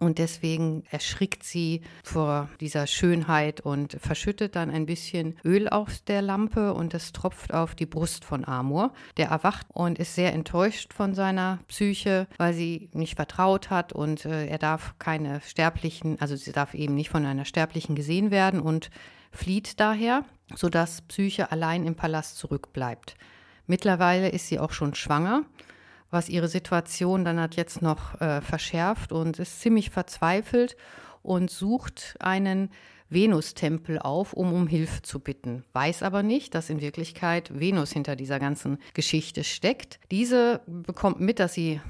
Und 0.00 0.18
deswegen 0.18 0.84
erschrickt 0.90 1.42
sie 1.42 1.80
vor 2.04 2.48
dieser 2.60 2.86
Schönheit 2.86 3.60
und 3.60 3.96
verschüttet 4.00 4.54
dann 4.54 4.70
ein 4.70 4.86
bisschen 4.86 5.36
Öl 5.44 5.68
auf 5.68 5.98
der 6.06 6.22
Lampe 6.22 6.72
und 6.72 6.94
es 6.94 7.12
tropft 7.12 7.52
auf 7.52 7.74
die 7.74 7.86
Brust 7.86 8.24
von 8.24 8.44
Amor. 8.44 8.92
Der 9.16 9.30
erwacht 9.30 9.66
und 9.72 9.98
ist 9.98 10.14
sehr 10.14 10.32
enttäuscht 10.32 10.92
von 10.92 11.14
seiner 11.14 11.58
Psyche, 11.66 12.28
weil 12.36 12.54
sie 12.54 12.90
nicht 12.92 13.16
vertraut 13.16 13.70
hat 13.70 13.92
und 13.92 14.24
äh, 14.24 14.46
er 14.46 14.58
darf 14.58 14.94
keine 15.00 15.40
Sterblichen, 15.40 16.20
also 16.20 16.36
sie 16.36 16.52
darf 16.52 16.74
eben 16.74 16.94
nicht 16.94 17.10
von 17.10 17.26
einer 17.26 17.44
Sterblichen 17.44 17.96
gesehen 17.96 18.30
werden 18.30 18.60
und 18.60 18.90
flieht 19.30 19.80
daher, 19.80 20.24
sodass 20.54 21.02
Psyche 21.02 21.52
allein 21.52 21.86
im 21.86 21.94
Palast 21.94 22.38
zurückbleibt. 22.38 23.16
Mittlerweile 23.66 24.30
ist 24.30 24.48
sie 24.48 24.58
auch 24.58 24.72
schon 24.72 24.94
schwanger, 24.94 25.44
was 26.10 26.28
ihre 26.28 26.48
Situation 26.48 27.24
dann 27.24 27.38
hat 27.38 27.56
jetzt 27.56 27.82
noch 27.82 28.20
äh, 28.20 28.40
verschärft 28.40 29.12
und 29.12 29.38
ist 29.38 29.60
ziemlich 29.60 29.90
verzweifelt 29.90 30.76
und 31.22 31.50
sucht 31.50 32.16
einen 32.20 32.70
Venustempel 33.10 33.98
auf, 33.98 34.32
um 34.32 34.52
um 34.52 34.66
Hilfe 34.66 35.02
zu 35.02 35.20
bitten. 35.20 35.64
Weiß 35.72 36.02
aber 36.02 36.22
nicht, 36.22 36.54
dass 36.54 36.70
in 36.70 36.80
Wirklichkeit 36.80 37.58
Venus 37.58 37.92
hinter 37.92 38.16
dieser 38.16 38.38
ganzen 38.38 38.78
Geschichte 38.94 39.44
steckt. 39.44 39.98
Diese 40.10 40.60
bekommt 40.66 41.20
mit, 41.20 41.38
dass 41.38 41.54
sie 41.54 41.80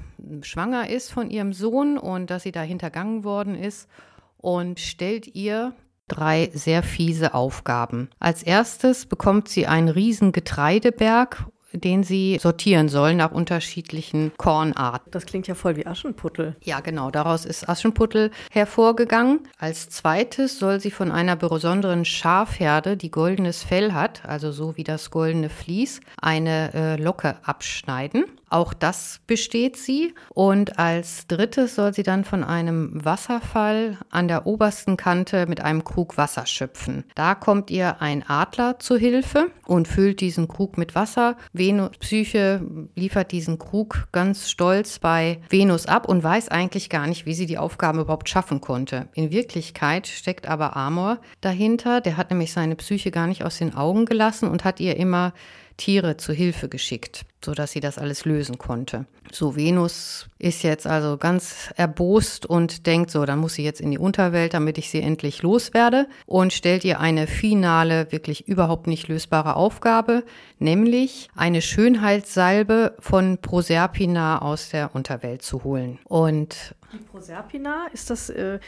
schwanger 0.41 0.89
ist 0.89 1.11
von 1.11 1.29
ihrem 1.29 1.53
Sohn 1.53 1.97
und 1.97 2.29
dass 2.29 2.43
sie 2.43 2.51
da 2.51 2.61
hintergangen 2.61 3.23
worden 3.23 3.55
ist 3.55 3.89
und 4.37 4.79
stellt 4.79 5.35
ihr 5.35 5.73
drei 6.09 6.49
sehr 6.53 6.83
fiese 6.83 7.33
Aufgaben. 7.33 8.09
Als 8.19 8.43
erstes 8.43 9.05
bekommt 9.05 9.47
sie 9.47 9.67
einen 9.67 9.89
riesen 9.89 10.31
Getreideberg 10.31 11.45
den 11.73 12.03
sie 12.03 12.39
sortieren 12.41 12.89
soll 12.89 13.13
nach 13.13 13.31
unterschiedlichen 13.31 14.31
Kornarten. 14.37 15.11
Das 15.11 15.25
klingt 15.25 15.47
ja 15.47 15.55
voll 15.55 15.75
wie 15.75 15.85
Aschenputtel. 15.85 16.55
Ja, 16.63 16.79
genau. 16.79 17.11
Daraus 17.11 17.45
ist 17.45 17.69
Aschenputtel 17.69 18.31
hervorgegangen. 18.51 19.41
Als 19.57 19.89
zweites 19.89 20.59
soll 20.59 20.79
sie 20.79 20.91
von 20.91 21.11
einer 21.11 21.35
besonderen 21.35 22.05
Schafherde, 22.05 22.97
die 22.97 23.11
goldenes 23.11 23.63
Fell 23.63 23.93
hat, 23.93 24.25
also 24.25 24.51
so 24.51 24.77
wie 24.77 24.83
das 24.83 25.11
goldene 25.11 25.49
Vlies, 25.49 26.01
eine 26.21 26.73
äh, 26.73 26.95
Locke 27.01 27.37
abschneiden. 27.43 28.25
Auch 28.49 28.73
das 28.73 29.19
besteht 29.27 29.77
sie. 29.77 30.13
Und 30.29 30.79
als 30.79 31.27
drittes 31.27 31.75
soll 31.75 31.93
sie 31.93 32.03
dann 32.03 32.23
von 32.23 32.43
einem 32.43 33.03
Wasserfall 33.03 33.97
an 34.09 34.27
der 34.27 34.45
obersten 34.45 34.97
Kante 34.97 35.45
mit 35.47 35.61
einem 35.61 35.83
Krug 35.83 36.17
Wasser 36.17 36.45
schöpfen. 36.45 37.03
Da 37.15 37.35
kommt 37.35 37.69
ihr 37.69 38.01
ein 38.01 38.27
Adler 38.27 38.79
zu 38.79 38.97
Hilfe 38.97 39.51
und 39.65 39.87
füllt 39.87 40.21
diesen 40.21 40.47
Krug 40.47 40.77
mit 40.77 40.95
Wasser. 40.95 41.37
Venus 41.53 41.91
Psyche 41.99 42.61
liefert 42.95 43.31
diesen 43.31 43.59
Krug 43.59 44.07
ganz 44.11 44.49
stolz 44.49 44.99
bei 44.99 45.39
Venus 45.49 45.85
ab 45.85 46.07
und 46.07 46.23
weiß 46.23 46.49
eigentlich 46.49 46.89
gar 46.89 47.07
nicht, 47.07 47.25
wie 47.25 47.33
sie 47.33 47.45
die 47.45 47.57
Aufgaben 47.57 47.99
überhaupt 47.99 48.29
schaffen 48.29 48.61
konnte. 48.61 49.09
In 49.13 49.31
Wirklichkeit 49.31 50.07
steckt 50.07 50.47
aber 50.47 50.75
Amor 50.75 51.19
dahinter. 51.41 52.01
Der 52.01 52.17
hat 52.17 52.29
nämlich 52.31 52.51
seine 52.51 52.75
Psyche 52.75 53.11
gar 53.11 53.27
nicht 53.27 53.43
aus 53.43 53.57
den 53.57 53.75
Augen 53.75 54.05
gelassen 54.05 54.49
und 54.49 54.63
hat 54.63 54.79
ihr 54.79 54.97
immer 54.97 55.33
Tiere 55.79 56.17
zu 56.17 56.33
Hilfe 56.33 56.67
geschickt, 56.67 57.25
sodass 57.43 57.71
sie 57.71 57.79
das 57.79 57.97
alles 57.97 58.25
lösen 58.25 58.57
konnte. 58.57 59.05
So, 59.31 59.55
Venus 59.55 60.27
ist 60.39 60.61
jetzt 60.63 60.85
also 60.85 61.17
ganz 61.17 61.71
erbost 61.77 62.45
und 62.45 62.85
denkt 62.85 63.11
so, 63.11 63.25
dann 63.25 63.39
muss 63.39 63.53
sie 63.53 63.63
jetzt 63.63 63.79
in 63.79 63.89
die 63.89 63.97
Unterwelt, 63.97 64.53
damit 64.53 64.77
ich 64.77 64.89
sie 64.89 65.01
endlich 65.01 65.41
loswerde 65.41 66.07
und 66.25 66.51
stellt 66.51 66.83
ihr 66.83 66.99
eine 66.99 67.27
finale, 67.27 68.11
wirklich 68.11 68.47
überhaupt 68.47 68.87
nicht 68.87 69.07
lösbare 69.07 69.55
Aufgabe, 69.55 70.23
nämlich 70.59 71.29
eine 71.35 71.61
Schönheitssalbe 71.61 72.95
von 72.99 73.37
Proserpina 73.37 74.41
aus 74.41 74.69
der 74.69 74.93
Unterwelt 74.93 75.43
zu 75.43 75.63
holen. 75.63 75.97
Und 76.03 76.75
die 76.91 76.97
Proserpina, 76.97 77.87
ist 77.93 78.09
das 78.09 78.29
äh, 78.29 78.59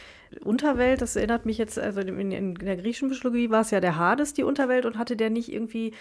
Unterwelt? 0.44 1.02
Das 1.02 1.16
erinnert 1.16 1.46
mich 1.46 1.58
jetzt, 1.58 1.78
also 1.78 2.00
in, 2.00 2.32
in 2.32 2.56
der 2.56 2.78
griechischen 2.78 3.10
Mythologie 3.10 3.50
war 3.50 3.62
es 3.62 3.72
ja 3.72 3.82
der 3.82 3.98
Hades, 3.98 4.34
die 4.34 4.44
Unterwelt, 4.44 4.86
und 4.86 4.98
hatte 4.98 5.18
der 5.18 5.30
nicht 5.30 5.52
irgendwie 5.52 5.94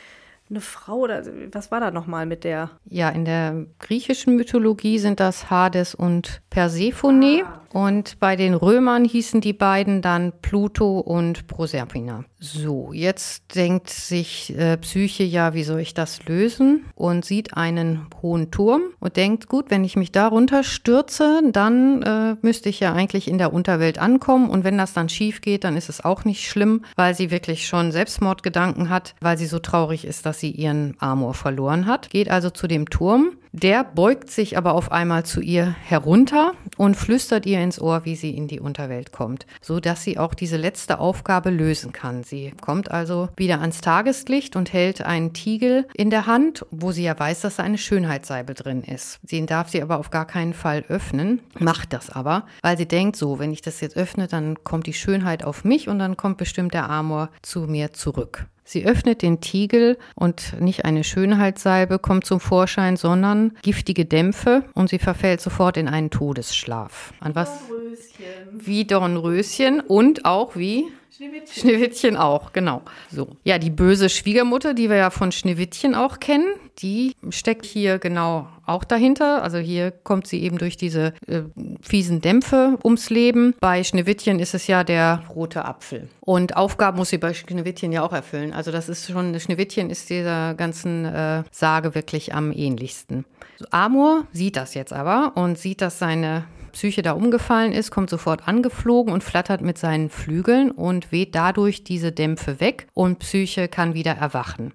eine 0.51 0.61
Frau 0.61 0.99
oder 0.99 1.25
was 1.53 1.71
war 1.71 1.81
da 1.81 1.91
nochmal 1.91 2.27
mit 2.27 2.45
der? 2.45 2.71
Ja, 2.87 3.09
in 3.09 3.25
der 3.25 3.67
griechischen 3.79 4.37
Mythologie 4.37 4.99
sind 4.99 5.21
das 5.21 5.49
Hades 5.49 5.95
und 5.95 6.43
Persephone. 6.51 7.43
Ah. 7.45 7.60
Und 7.73 8.19
bei 8.19 8.35
den 8.35 8.55
Römern 8.55 9.05
hießen 9.05 9.41
die 9.41 9.53
beiden 9.53 10.03
dann 10.03 10.33
Pluto 10.43 10.99
und 10.99 11.47
Proserpina. 11.47 12.25
So, 12.39 12.93
jetzt 12.93 13.55
denkt 13.55 13.91
sich 13.91 14.57
äh, 14.57 14.77
Psyche 14.79 15.23
ja, 15.23 15.55
wie 15.55 15.63
soll 15.63 15.81
ich 15.81 15.95
das 15.95 16.25
lösen? 16.27 16.87
Und 16.95 17.25
sieht 17.25 17.57
einen 17.57 18.07
hohen 18.23 18.51
Turm 18.51 18.83
und 18.99 19.17
denkt, 19.17 19.49
gut, 19.49 19.71
wenn 19.71 19.85
ich 19.85 19.95
mich 19.95 20.11
darunter 20.11 20.65
stürze, 20.65 21.43
dann 21.53 22.03
äh, 22.03 22.37
müsste 22.43 22.69
ich 22.69 22.81
ja 22.81 22.93
eigentlich 22.93 23.29
in 23.29 23.39
der 23.39 23.53
Unterwelt 23.53 23.99
ankommen. 23.99 24.51
Und 24.51 24.65
wenn 24.65 24.79
das 24.79 24.93
dann 24.93 25.09
schief 25.09 25.41
geht, 25.41 25.65
dann 25.65 25.77
ist 25.77 25.89
es 25.89 26.05
auch 26.05 26.25
nicht 26.25 26.49
schlimm, 26.49 26.85
weil 26.97 27.15
sie 27.15 27.31
wirklich 27.31 27.67
schon 27.67 27.93
Selbstmordgedanken 27.93 28.89
hat, 28.89 29.15
weil 29.21 29.39
sie 29.39 29.47
so 29.47 29.59
traurig 29.59 30.05
ist, 30.05 30.27
dass 30.27 30.41
sie 30.41 30.51
ihren 30.51 30.97
Amor 30.99 31.35
verloren 31.35 31.87
hat. 31.87 32.11
Geht 32.11 32.31
also 32.31 32.51
zu 32.51 32.67
dem 32.67 32.91
Turm 32.91 33.37
der 33.53 33.85
beugt 33.85 34.31
sich 34.31 34.57
aber 34.57 34.75
auf 34.75 34.93
einmal 34.93 35.25
zu 35.25 35.41
ihr 35.41 35.75
herunter 35.83 36.53
und 36.77 36.97
flüstert 36.97 37.47
ihr 37.47 37.61
ins 37.61 37.81
Ohr, 37.81 38.05
wie 38.05 38.17
sie 38.17 38.37
in 38.37 38.49
die 38.49 38.61
Unterwelt 38.61 39.13
kommt, 39.13 39.47
so 39.61 39.81
dass 39.81 40.05
sie 40.05 40.19
auch 40.19 40.35
diese 40.35 40.57
letzte 40.57 40.99
Aufgabe 40.99 41.51
lösen 41.51 41.93
kann. 41.93 42.23
Sie 42.23 42.53
kommt 42.61 42.91
also 42.91 43.29
wieder 43.37 43.61
ans 43.61 43.81
Tageslicht 43.81 44.57
und 44.57 44.73
hält 44.73 45.03
einen 45.03 45.33
Tiegel 45.33 45.87
in 45.95 46.11
der 46.11 46.27
Hand, 46.27 46.65
wo 46.71 46.93
sie 46.93 47.03
ja 47.03 47.19
weiß, 47.19 47.41
dass 47.41 47.57
da 47.57 47.63
eine 47.63 47.79
Schönheitssalbe 47.79 48.55
drin 48.55 48.83
ist. 48.83 49.19
Den 49.23 49.47
darf 49.47 49.69
sie 49.69 49.83
aber 49.83 49.99
auf 49.99 50.11
gar 50.11 50.27
keinen 50.27 50.55
Fall 50.55 50.85
öffnen, 50.89 51.41
macht 51.59 51.93
das 51.93 52.11
aber, 52.11 52.47
weil 52.63 52.79
sie 52.79 52.87
denkt, 52.87 53.17
so, 53.17 53.39
wenn 53.39 53.53
ich 53.53 53.63
das 53.63 53.81
jetzt 53.81 53.97
öffne, 53.97 54.29
dann 54.29 54.63
kommt 54.65 54.87
die 54.87 54.93
Schönheit 54.93 55.45
auf 55.45 55.65
mich 55.65 55.89
und 55.89 55.99
dann 55.99 56.17
kommt 56.17 56.39
bestimmt 56.39 56.75
der 56.75 56.89
Amor 56.89 57.31
zu 57.43 57.61
mir 57.63 57.93
zurück. 57.93 58.47
Sie 58.71 58.87
öffnet 58.87 59.23
den 59.23 59.41
Tiegel 59.41 59.99
und 60.15 60.55
nicht 60.61 60.85
eine 60.85 61.03
Schönheitssalbe 61.03 61.99
kommt 61.99 62.25
zum 62.25 62.39
Vorschein, 62.39 62.97
sondern 62.97 63.57
giftige 63.63 64.05
Dämpfe 64.05 64.63
und 64.75 64.89
sie 64.89 65.01
verfällt 65.01 65.41
sofort 65.41 65.77
in 65.77 65.89
einen 65.89 66.11
Todesschlaf. 66.11 67.13
An 67.19 67.35
was? 67.35 67.67
Dornröschen. 67.67 68.61
Wie 68.65 68.85
Dornröschen 68.85 69.81
und 69.81 70.25
auch 70.25 70.55
wie 70.55 70.85
Schneewittchen. 71.17 71.63
Schneewittchen 71.63 72.17
auch, 72.17 72.53
genau. 72.53 72.83
So. 73.11 73.37
Ja, 73.43 73.59
die 73.59 73.71
böse 73.71 74.09
Schwiegermutter, 74.09 74.75
die 74.75 74.89
wir 74.89 74.97
ja 74.97 75.11
von 75.11 75.33
Schneewittchen 75.33 75.97
auch 75.97 76.21
kennen, 76.21 76.47
die 76.79 77.17
steckt 77.31 77.67
hier 77.67 77.99
genau 77.99 78.47
auch 78.65 78.85
dahinter. 78.85 79.43
Also 79.43 79.59
hier 79.59 79.91
kommt 79.91 80.29
sie 80.29 80.41
eben 80.43 80.59
durch 80.59 80.77
diese 80.77 81.13
äh, 81.27 81.43
fiesen 81.83 82.21
Dämpfe 82.21 82.79
ums 82.85 83.11
Leben. 83.11 83.55
Bei 83.61 83.83
Schneewittchen 83.83 84.39
ist 84.39 84.55
es 84.55 84.69
ja 84.69 84.85
der 84.85 85.25
rote 85.35 85.65
Apfel. 85.65 86.09
Und 86.21 86.57
Aufgaben 86.57 86.99
muss 86.99 87.11
sie 87.11 87.19
bei 87.19 87.35
Schneewittchen 87.35 87.91
ja 87.91 88.03
auch 88.03 88.13
erfüllen. 88.13 88.53
Also 88.53 88.71
das 88.71 88.89
ist 88.89 89.11
schon, 89.11 89.39
Schneewittchen 89.41 89.91
ist 89.91 90.11
dieser 90.11 90.55
ganzen 90.55 91.05
äh, 91.07 91.43
Sage 91.51 91.97
wirklich 91.97 92.35
am 92.35 92.53
ähnlichsten. 92.53 93.25
Amor 93.71 94.27
sieht 94.33 94.57
das 94.57 94.75
jetzt 94.75 94.93
aber 94.93 95.33
und 95.35 95.59
sieht, 95.59 95.81
dass 95.81 95.99
seine 95.99 96.45
Psyche 96.73 97.03
da 97.03 97.13
umgefallen 97.13 97.73
ist, 97.73 97.91
kommt 97.91 98.11
sofort 98.11 98.49
angeflogen 98.49 99.13
und 99.13 99.23
flattert 99.25 99.61
mit 99.61 99.79
seinen 99.79 100.11
Flügeln 100.11 100.71
und 100.71 101.13
weht 101.13 101.35
dadurch 101.35 101.85
diese 101.85 102.13
Dämpfe 102.13 102.61
weg 102.61 102.87
und 102.95 103.19
Psyche 103.19 103.69
kann 103.69 103.95
wieder 103.95 104.13
erwachen. 104.13 104.73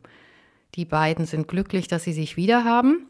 Die 0.76 0.86
beiden 0.86 1.26
sind 1.26 1.48
glücklich, 1.48 1.88
dass 1.88 2.04
sie 2.04 2.14
sich 2.14 2.38
wieder 2.38 2.64
haben. 2.64 3.08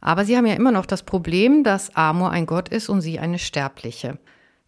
Aber 0.00 0.24
sie 0.24 0.36
haben 0.36 0.46
ja 0.46 0.54
immer 0.54 0.72
noch 0.72 0.86
das 0.86 1.02
Problem, 1.02 1.62
dass 1.62 1.94
Amor 1.94 2.30
ein 2.30 2.46
Gott 2.46 2.68
ist 2.68 2.88
und 2.88 3.00
sie 3.00 3.18
eine 3.18 3.38
Sterbliche. 3.38 4.18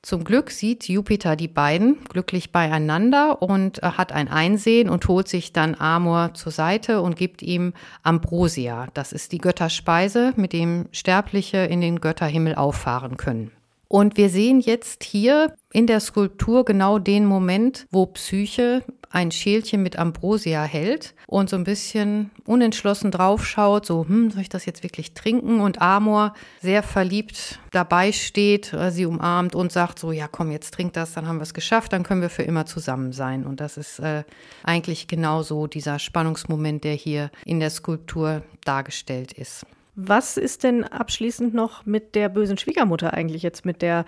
Zum 0.04 0.24
Glück 0.24 0.50
sieht 0.50 0.88
Jupiter 0.88 1.36
die 1.36 1.46
beiden 1.46 2.02
glücklich 2.08 2.50
beieinander 2.50 3.40
und 3.40 3.82
hat 3.82 4.10
ein 4.10 4.26
Einsehen 4.26 4.90
und 4.90 5.06
holt 5.06 5.28
sich 5.28 5.52
dann 5.52 5.76
Amor 5.76 6.34
zur 6.34 6.50
Seite 6.50 7.00
und 7.02 7.14
gibt 7.14 7.40
ihm 7.40 7.72
Ambrosia. 8.02 8.88
Das 8.94 9.12
ist 9.12 9.30
die 9.30 9.38
Götterspeise, 9.38 10.32
mit 10.34 10.52
dem 10.52 10.88
Sterbliche 10.90 11.58
in 11.58 11.80
den 11.80 12.00
Götterhimmel 12.00 12.56
auffahren 12.56 13.16
können. 13.16 13.52
Und 13.86 14.16
wir 14.16 14.28
sehen 14.28 14.58
jetzt 14.58 15.04
hier 15.04 15.54
in 15.72 15.86
der 15.86 16.00
Skulptur 16.00 16.64
genau 16.64 16.98
den 16.98 17.24
Moment, 17.24 17.86
wo 17.92 18.06
Psyche 18.06 18.82
ein 19.12 19.30
Schälchen 19.30 19.82
mit 19.82 19.98
Ambrosia 19.98 20.64
hält 20.64 21.14
und 21.26 21.50
so 21.50 21.56
ein 21.56 21.64
bisschen 21.64 22.30
unentschlossen 22.46 23.10
draufschaut, 23.10 23.84
so, 23.84 24.06
hm, 24.08 24.30
soll 24.30 24.40
ich 24.40 24.48
das 24.48 24.64
jetzt 24.64 24.82
wirklich 24.82 25.12
trinken? 25.12 25.60
Und 25.60 25.82
Amor 25.82 26.34
sehr 26.60 26.82
verliebt 26.82 27.60
dabei 27.70 28.10
steht, 28.12 28.72
äh, 28.72 28.90
sie 28.90 29.04
umarmt 29.04 29.54
und 29.54 29.70
sagt 29.70 29.98
so, 29.98 30.12
ja 30.12 30.28
komm, 30.28 30.50
jetzt 30.50 30.72
trink 30.74 30.94
das, 30.94 31.12
dann 31.12 31.28
haben 31.28 31.36
wir 31.36 31.42
es 31.42 31.54
geschafft, 31.54 31.92
dann 31.92 32.02
können 32.02 32.22
wir 32.22 32.30
für 32.30 32.42
immer 32.42 32.64
zusammen 32.64 33.12
sein. 33.12 33.44
Und 33.44 33.60
das 33.60 33.76
ist 33.76 33.98
äh, 33.98 34.24
eigentlich 34.64 35.08
genauso 35.08 35.66
dieser 35.66 35.98
Spannungsmoment, 35.98 36.82
der 36.82 36.94
hier 36.94 37.30
in 37.44 37.60
der 37.60 37.70
Skulptur 37.70 38.42
dargestellt 38.64 39.32
ist. 39.32 39.66
Was 39.94 40.38
ist 40.38 40.64
denn 40.64 40.84
abschließend 40.84 41.52
noch 41.52 41.84
mit 41.84 42.14
der 42.14 42.30
bösen 42.30 42.56
Schwiegermutter 42.56 43.12
eigentlich 43.12 43.42
jetzt, 43.42 43.66
mit 43.66 43.82
der 43.82 44.06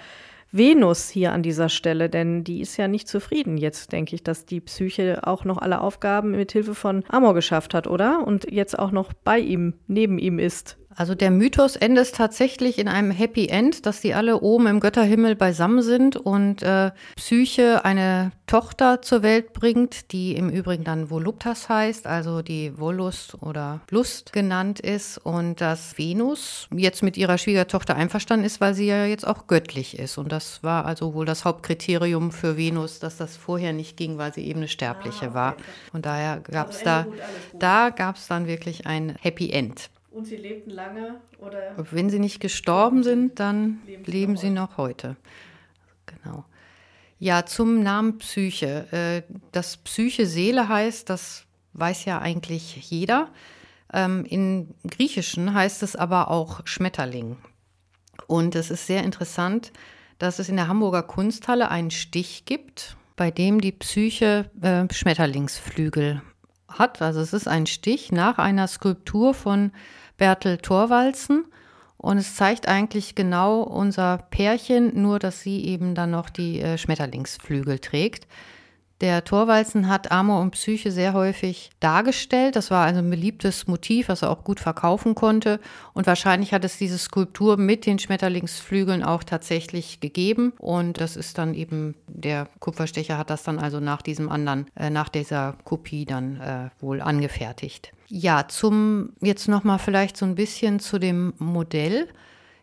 Venus 0.56 1.08
hier 1.10 1.32
an 1.32 1.42
dieser 1.42 1.68
Stelle? 1.68 2.08
Denn 2.08 2.44
die 2.44 2.60
ist 2.60 2.76
ja 2.76 2.86
nicht 2.86 3.08
zufrieden 3.08 3.56
jetzt, 3.56 3.90
denke 3.90 4.14
ich, 4.14 4.22
dass 4.22 4.46
die 4.46 4.60
Psyche 4.60 5.26
auch 5.26 5.44
noch 5.44 5.58
alle 5.58 5.80
Aufgaben 5.80 6.30
mit 6.30 6.52
Hilfe 6.52 6.76
von 6.76 7.02
Amor 7.08 7.34
geschafft 7.34 7.74
hat, 7.74 7.88
oder? 7.88 8.24
Und 8.24 8.50
jetzt 8.50 8.78
auch 8.78 8.92
noch 8.92 9.12
bei 9.12 9.40
ihm, 9.40 9.74
neben 9.88 10.18
ihm 10.18 10.38
ist. 10.38 10.78
Also 10.96 11.14
der 11.14 11.30
Mythos 11.30 11.76
endet 11.76 12.14
tatsächlich 12.14 12.78
in 12.78 12.88
einem 12.88 13.10
Happy 13.10 13.48
End, 13.48 13.86
dass 13.86 14.00
die 14.00 14.14
alle 14.14 14.40
oben 14.40 14.66
im 14.66 14.80
Götterhimmel 14.80 15.36
beisammen 15.36 15.82
sind 15.82 16.16
und 16.16 16.62
äh, 16.62 16.90
Psyche 17.16 17.84
eine 17.84 18.32
Tochter 18.46 19.00
zur 19.00 19.22
Welt 19.22 19.52
bringt, 19.52 20.12
die 20.12 20.36
im 20.36 20.50
Übrigen 20.50 20.84
dann 20.84 21.10
Voluptas 21.10 21.68
heißt, 21.68 22.06
also 22.06 22.42
die 22.42 22.78
Wollust 22.78 23.42
oder 23.42 23.80
Lust 23.90 24.32
genannt 24.32 24.80
ist 24.80 25.18
und 25.18 25.60
dass 25.60 25.96
Venus 25.96 26.68
jetzt 26.74 27.02
mit 27.02 27.16
ihrer 27.16 27.38
Schwiegertochter 27.38 27.96
einverstanden 27.96 28.44
ist, 28.44 28.60
weil 28.60 28.74
sie 28.74 28.86
ja 28.86 29.06
jetzt 29.06 29.26
auch 29.26 29.46
göttlich 29.46 29.98
ist. 29.98 30.18
Und 30.18 30.30
das 30.30 30.62
war 30.62 30.84
also 30.84 31.14
wohl 31.14 31.24
das 31.24 31.44
Hauptkriterium 31.44 32.32
für 32.32 32.56
Venus, 32.56 32.98
dass 32.98 33.16
das 33.16 33.36
vorher 33.36 33.72
nicht 33.72 33.96
ging, 33.96 34.18
weil 34.18 34.34
sie 34.34 34.44
eben 34.46 34.60
eine 34.60 34.68
Sterbliche 34.68 35.26
ah, 35.26 35.28
okay. 35.28 35.34
war. 35.34 35.56
Und 35.92 36.06
daher 36.06 36.40
gab 36.40 36.70
es 36.70 36.82
da, 36.82 37.06
da 37.58 37.90
gab 37.90 38.16
es 38.16 38.26
dann 38.26 38.46
wirklich 38.46 38.86
ein 38.86 39.16
Happy 39.20 39.50
End. 39.50 39.90
Und 40.14 40.26
sie 40.26 40.36
lebten 40.36 40.70
lange 40.70 41.20
oder? 41.38 41.74
Wenn 41.90 42.08
sie 42.08 42.20
nicht 42.20 42.38
gestorben 42.38 43.02
sind, 43.02 43.40
dann 43.40 43.80
leben 43.84 44.04
sie, 44.04 44.10
leben 44.12 44.32
noch, 44.34 44.40
sie 44.40 44.50
noch 44.50 44.76
heute. 44.76 45.16
Genau. 46.06 46.44
Ja, 47.18 47.46
zum 47.46 47.82
Namen 47.82 48.18
Psyche. 48.18 48.86
Äh, 48.92 49.34
dass 49.50 49.76
Psyche 49.78 50.26
Seele 50.26 50.68
heißt, 50.68 51.10
das 51.10 51.46
weiß 51.72 52.04
ja 52.04 52.20
eigentlich 52.20 52.90
jeder. 52.90 53.30
Ähm, 53.92 54.24
in 54.24 54.74
Griechischen 54.88 55.52
heißt 55.52 55.82
es 55.82 55.96
aber 55.96 56.30
auch 56.30 56.64
Schmetterling. 56.64 57.36
Und 58.28 58.54
es 58.54 58.70
ist 58.70 58.86
sehr 58.86 59.02
interessant, 59.02 59.72
dass 60.18 60.38
es 60.38 60.48
in 60.48 60.56
der 60.56 60.68
Hamburger 60.68 61.02
Kunsthalle 61.02 61.70
einen 61.70 61.90
Stich 61.90 62.44
gibt, 62.44 62.96
bei 63.16 63.32
dem 63.32 63.60
die 63.60 63.72
Psyche 63.72 64.48
äh, 64.62 64.86
Schmetterlingsflügel 64.92 66.22
hat. 66.68 67.02
Also 67.02 67.20
es 67.20 67.32
ist 67.32 67.48
ein 67.48 67.66
Stich 67.66 68.12
nach 68.12 68.38
einer 68.38 68.68
Skulptur 68.68 69.34
von 69.34 69.72
Bertel 70.16 70.58
Thorwalzen. 70.58 71.46
Und 71.96 72.18
es 72.18 72.34
zeigt 72.34 72.68
eigentlich 72.68 73.14
genau 73.14 73.62
unser 73.62 74.18
Pärchen, 74.30 75.00
nur 75.00 75.18
dass 75.18 75.40
sie 75.40 75.64
eben 75.64 75.94
dann 75.94 76.10
noch 76.10 76.28
die 76.28 76.60
äh, 76.60 76.76
Schmetterlingsflügel 76.76 77.78
trägt. 77.78 78.26
Der 79.04 79.22
Torwalzen 79.22 79.90
hat 79.90 80.10
Amor 80.10 80.40
und 80.40 80.52
Psyche 80.52 80.90
sehr 80.90 81.12
häufig 81.12 81.68
dargestellt. 81.78 82.56
Das 82.56 82.70
war 82.70 82.86
also 82.86 83.00
ein 83.00 83.10
beliebtes 83.10 83.66
Motiv, 83.66 84.08
was 84.08 84.22
er 84.22 84.30
auch 84.30 84.44
gut 84.44 84.60
verkaufen 84.60 85.14
konnte. 85.14 85.60
Und 85.92 86.06
wahrscheinlich 86.06 86.54
hat 86.54 86.64
es 86.64 86.78
diese 86.78 86.96
Skulptur 86.96 87.58
mit 87.58 87.84
den 87.84 87.98
Schmetterlingsflügeln 87.98 89.02
auch 89.02 89.22
tatsächlich 89.22 90.00
gegeben. 90.00 90.54
Und 90.56 91.02
das 91.02 91.16
ist 91.16 91.36
dann 91.36 91.52
eben, 91.52 91.96
der 92.06 92.48
Kupferstecher 92.60 93.18
hat 93.18 93.28
das 93.28 93.42
dann 93.42 93.58
also 93.58 93.78
nach 93.78 94.00
diesem 94.00 94.30
anderen, 94.30 94.68
äh, 94.74 94.88
nach 94.88 95.10
dieser 95.10 95.58
Kopie 95.64 96.06
dann 96.06 96.40
äh, 96.40 96.70
wohl 96.80 97.02
angefertigt. 97.02 97.92
Ja, 98.08 98.48
zum 98.48 99.10
jetzt 99.20 99.48
nochmal 99.48 99.80
vielleicht 99.80 100.16
so 100.16 100.24
ein 100.24 100.34
bisschen 100.34 100.80
zu 100.80 100.98
dem 100.98 101.34
Modell. 101.36 102.08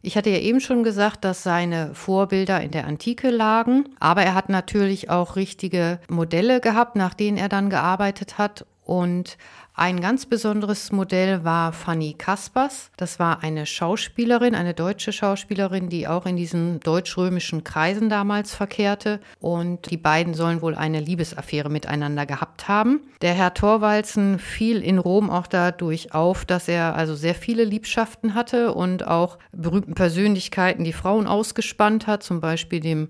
Ich 0.03 0.17
hatte 0.17 0.31
ja 0.31 0.39
eben 0.39 0.60
schon 0.60 0.84
gesagt, 0.84 1.24
dass 1.24 1.43
seine 1.43 1.93
Vorbilder 1.93 2.62
in 2.62 2.72
der 2.72 2.88
Antike 2.88 3.29
lagen, 3.29 3.89
aber 4.00 4.24
er 4.24 4.34
hat 4.34 4.50
natürlich 4.50 5.10
auch 5.10 5.36
richtige 5.36 6.00
Modelle 6.10 6.60
gehabt, 6.60 6.96
nach 6.96 7.13
denen 7.13 7.38
er 7.38 7.50
dann 7.50 7.70
gearbeitet 7.70 8.38
hat. 8.38 8.65
Und 8.84 9.38
ein 9.74 10.01
ganz 10.01 10.25
besonderes 10.25 10.92
Modell 10.92 11.46
war 11.46 11.72
Fanny 11.72 12.13
Kaspers. 12.18 12.92
Das 12.98 13.20
war 13.20 13.42
eine 13.42 13.66
Schauspielerin, 13.66 14.54
eine 14.54 14.74
deutsche 14.74 15.13
Schauspielerin, 15.13 15.88
die 15.88 16.08
auch 16.08 16.25
in 16.25 16.36
diesen 16.36 16.82
deutsch-römischen 16.82 17.63
Kreisen 17.63 18.10
damals 18.10 18.54
verkehrte. 18.54 19.22
Und 19.40 19.90
die 19.90 19.98
beiden 19.98 20.34
sollen 20.34 20.62
wohl 20.62 20.75
eine 20.75 21.00
Liebesaffäre 21.00 21.70
miteinander 21.70 22.25
gehabt 22.25 22.68
haben. 22.68 23.00
Der 23.22 23.34
Herr 23.34 23.54
Thorwalzen 23.54 24.40
fiel 24.40 24.84
in 24.84 24.98
Rom 24.98 25.30
auch 25.30 25.48
dadurch 25.48 26.13
auf, 26.13 26.44
dass 26.44 26.68
er 26.68 26.96
also 26.96 27.16
sehr 27.16 27.36
viele 27.36 27.63
Liebschaften 27.63 28.36
hatte 28.36 28.74
und 28.74 29.08
auch 29.08 29.38
berühmten 29.54 29.94
Persönlichkeiten 29.94 30.84
die 30.84 30.94
Frauen 30.94 31.28
ausgespannt 31.28 32.08
hat, 32.08 32.24
zum 32.24 32.42
Beispiel 32.42 32.82
dem 32.82 33.08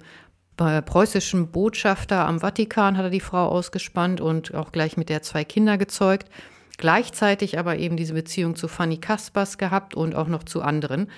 preußischen 0.63 1.51
Botschafter 1.51 2.27
am 2.27 2.39
Vatikan 2.39 2.98
hat 2.98 3.06
er 3.06 3.10
die 3.10 3.20
Frau 3.20 3.48
ausgespannt 3.48 4.22
und 4.22 4.53
auch 4.53 4.72
gleich 4.72 4.98
mit 4.98 5.10
der 5.10 5.22
zwei 5.22 5.44
Kinder 5.44 5.77
gezeugt. 5.77 6.30
Gleichzeitig 6.77 7.60
aber 7.60 7.77
eben 7.77 7.98
diese 7.98 8.13
Beziehung 8.13 8.56
zu 8.56 8.68
Fanny 8.68 8.98
Kaspers 8.98 9.58
gehabt 9.58 9.94
und 9.94 10.15
auch 10.15 10.27
noch 10.27 10.44
zu 10.44 10.62
anderen. 10.62 11.10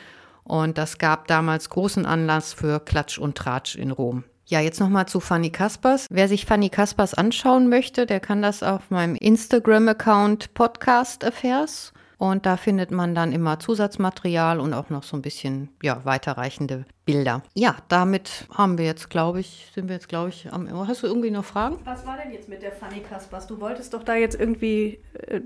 Und 0.43 0.77
das 0.77 0.97
gab 0.97 1.27
damals 1.27 1.69
großen 1.69 2.05
Anlass 2.05 2.53
für 2.53 2.79
Klatsch 2.79 3.17
und 3.17 3.37
Tratsch 3.37 3.75
in 3.75 3.91
Rom. 3.91 4.25
Ja, 4.45 4.59
jetzt 4.59 4.81
nochmal 4.81 5.07
zu 5.07 5.21
Fanny 5.21 5.51
Kaspers. 5.51 6.07
Wer 6.09 6.27
sich 6.27 6.45
Fanny 6.45 6.69
Kaspers 6.69 7.13
anschauen 7.13 7.69
möchte, 7.69 8.05
der 8.05 8.19
kann 8.19 8.41
das 8.41 8.61
auf 8.61 8.91
meinem 8.91 9.15
Instagram-Account 9.15 10.53
Podcast 10.53 11.23
Affairs 11.23 11.93
und 12.23 12.45
da 12.45 12.55
findet 12.55 12.89
man 12.89 13.15
dann 13.15 13.33
immer 13.33 13.59
Zusatzmaterial 13.59 14.61
und 14.61 14.73
auch 14.73 14.89
noch 14.89 15.03
so 15.03 15.17
ein 15.17 15.21
bisschen 15.21 15.67
ja, 15.81 16.05
weiterreichende 16.05 16.85
Bilder. 17.03 17.43
Ja, 17.53 17.75
damit 17.89 18.47
haben 18.49 18.77
wir 18.77 18.85
jetzt, 18.85 19.09
glaube 19.09 19.41
ich, 19.41 19.69
sind 19.75 19.89
wir 19.89 19.95
jetzt, 19.95 20.07
glaube 20.07 20.29
ich, 20.29 20.47
am. 20.53 20.87
Hast 20.87 21.03
du 21.03 21.07
irgendwie 21.07 21.31
noch 21.31 21.43
Fragen? 21.43 21.79
Was 21.83 22.05
war 22.05 22.15
denn 22.15 22.31
jetzt 22.31 22.47
mit 22.47 22.61
der 22.61 22.71
Fanny 22.71 23.01
Kaspers? 23.01 23.47
Du 23.47 23.59
wolltest 23.59 23.93
doch 23.93 24.03
da 24.03 24.15
jetzt 24.15 24.39
irgendwie, 24.39 25.01
äh, 25.27 25.41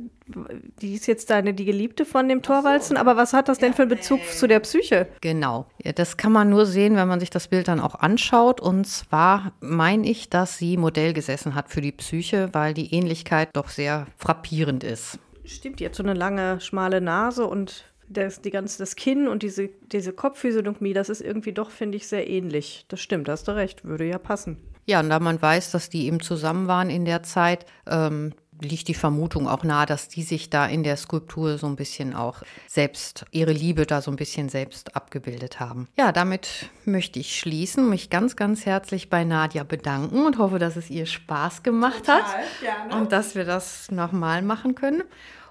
die 0.80 0.94
ist 0.94 1.08
jetzt 1.08 1.32
deine, 1.32 1.56
die 1.56 1.66
Geliebte 1.66 2.06
von 2.06 2.30
dem 2.30 2.44
Torwalzen, 2.44 2.96
so. 2.96 3.02
aber 3.02 3.18
was 3.18 3.34
hat 3.34 3.50
das 3.50 3.58
denn 3.58 3.74
für 3.74 3.82
einen 3.82 3.90
Bezug 3.90 4.20
äh, 4.20 4.30
zu 4.30 4.48
der 4.48 4.60
Psyche? 4.60 5.08
Genau, 5.22 5.66
ja, 5.84 5.94
das 5.94 6.16
kann 6.16 6.32
man 6.32 6.48
nur 6.52 6.68
sehen, 6.68 6.96
wenn 6.96 7.08
man 7.08 7.20
sich 7.20 7.32
das 7.32 7.48
Bild 7.48 7.70
dann 7.70 7.80
auch 7.80 7.96
anschaut. 7.96 8.62
Und 8.62 8.86
zwar 8.86 9.52
meine 9.62 10.08
ich, 10.08 10.30
dass 10.30 10.60
sie 10.60 10.78
Modell 10.78 11.14
gesessen 11.14 11.56
hat 11.56 11.70
für 11.70 11.82
die 11.82 11.92
Psyche, 11.92 12.50
weil 12.52 12.76
die 12.76 12.94
Ähnlichkeit 12.94 13.50
doch 13.54 13.70
sehr 13.70 14.06
frappierend 14.18 14.84
ist. 14.84 15.18
Stimmt, 15.48 15.80
die 15.80 15.86
hat 15.86 15.96
so 15.96 16.04
eine 16.04 16.14
lange, 16.14 16.60
schmale 16.62 17.02
Nase 17.02 17.46
und 17.46 17.86
das, 18.10 18.42
die 18.42 18.52
ganze, 18.52 18.78
das 18.80 18.96
Kinn 18.96 19.28
und 19.28 19.44
diese, 19.44 19.70
diese 19.92 20.14
Kopfphysiognomie, 20.14 20.94
das 20.94 21.10
ist 21.10 21.22
irgendwie 21.22 21.52
doch, 21.52 21.72
finde 21.72 21.98
ich, 21.98 22.08
sehr 22.08 22.30
ähnlich. 22.30 22.86
Das 22.88 23.02
stimmt, 23.02 23.28
hast 23.30 23.48
du 23.48 23.56
recht, 23.56 23.84
würde 23.84 24.06
ja 24.06 24.18
passen. 24.18 24.58
Ja, 24.86 25.02
und 25.02 25.10
da 25.10 25.20
man 25.20 25.42
weiß, 25.42 25.72
dass 25.72 25.90
die 25.90 26.06
eben 26.06 26.22
zusammen 26.22 26.68
waren 26.68 26.90
in 26.90 27.04
der 27.04 27.24
Zeit, 27.24 27.66
ähm, 27.88 28.34
liegt 28.62 28.88
die 28.88 28.94
Vermutung 28.94 29.48
auch 29.48 29.64
nahe, 29.64 29.86
dass 29.86 30.08
die 30.08 30.24
sich 30.24 30.50
da 30.50 30.66
in 30.66 30.84
der 30.84 30.98
Skulptur 30.98 31.58
so 31.58 31.68
ein 31.68 31.76
bisschen 31.76 32.16
auch 32.16 32.42
selbst, 32.68 33.26
ihre 33.32 33.52
Liebe 33.52 33.86
da 33.86 34.02
so 34.02 34.10
ein 34.10 34.16
bisschen 34.16 34.50
selbst 34.50 34.96
abgebildet 34.96 35.60
haben. 35.60 35.88
Ja, 35.98 36.12
damit 36.12 36.70
möchte 36.86 37.20
ich 37.20 37.38
schließen, 37.38 37.90
mich 37.90 38.10
ganz, 38.10 38.36
ganz 38.36 38.66
herzlich 38.66 39.10
bei 39.10 39.24
Nadja 39.24 39.64
bedanken 39.64 40.26
und 40.26 40.38
hoffe, 40.38 40.58
dass 40.58 40.76
es 40.76 40.90
ihr 40.90 41.06
Spaß 41.06 41.64
gemacht 41.64 42.06
Total, 42.06 42.24
hat 42.24 42.36
gerne. 42.62 42.96
und 42.96 43.12
dass 43.12 43.36
wir 43.36 43.46
das 43.46 43.92
nochmal 43.92 44.42
machen 44.42 44.74
können. 44.74 45.04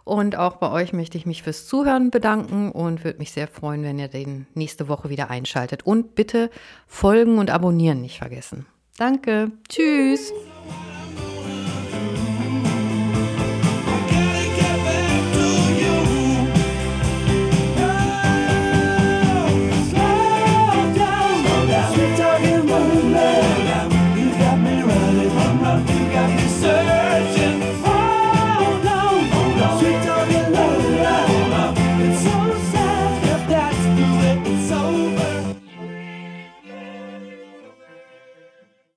Und 0.06 0.36
auch 0.36 0.58
bei 0.58 0.70
euch 0.70 0.92
möchte 0.92 1.18
ich 1.18 1.26
mich 1.26 1.42
fürs 1.42 1.66
Zuhören 1.66 2.12
bedanken 2.12 2.70
und 2.70 3.02
würde 3.02 3.18
mich 3.18 3.32
sehr 3.32 3.48
freuen, 3.48 3.82
wenn 3.82 3.98
ihr 3.98 4.06
den 4.06 4.46
nächste 4.54 4.86
Woche 4.86 5.10
wieder 5.10 5.30
einschaltet. 5.30 5.84
Und 5.84 6.14
bitte 6.14 6.48
folgen 6.86 7.38
und 7.38 7.50
abonnieren 7.50 8.02
nicht 8.02 8.18
vergessen. 8.18 8.66
Danke. 8.96 9.50
Tschüss. 9.68 10.32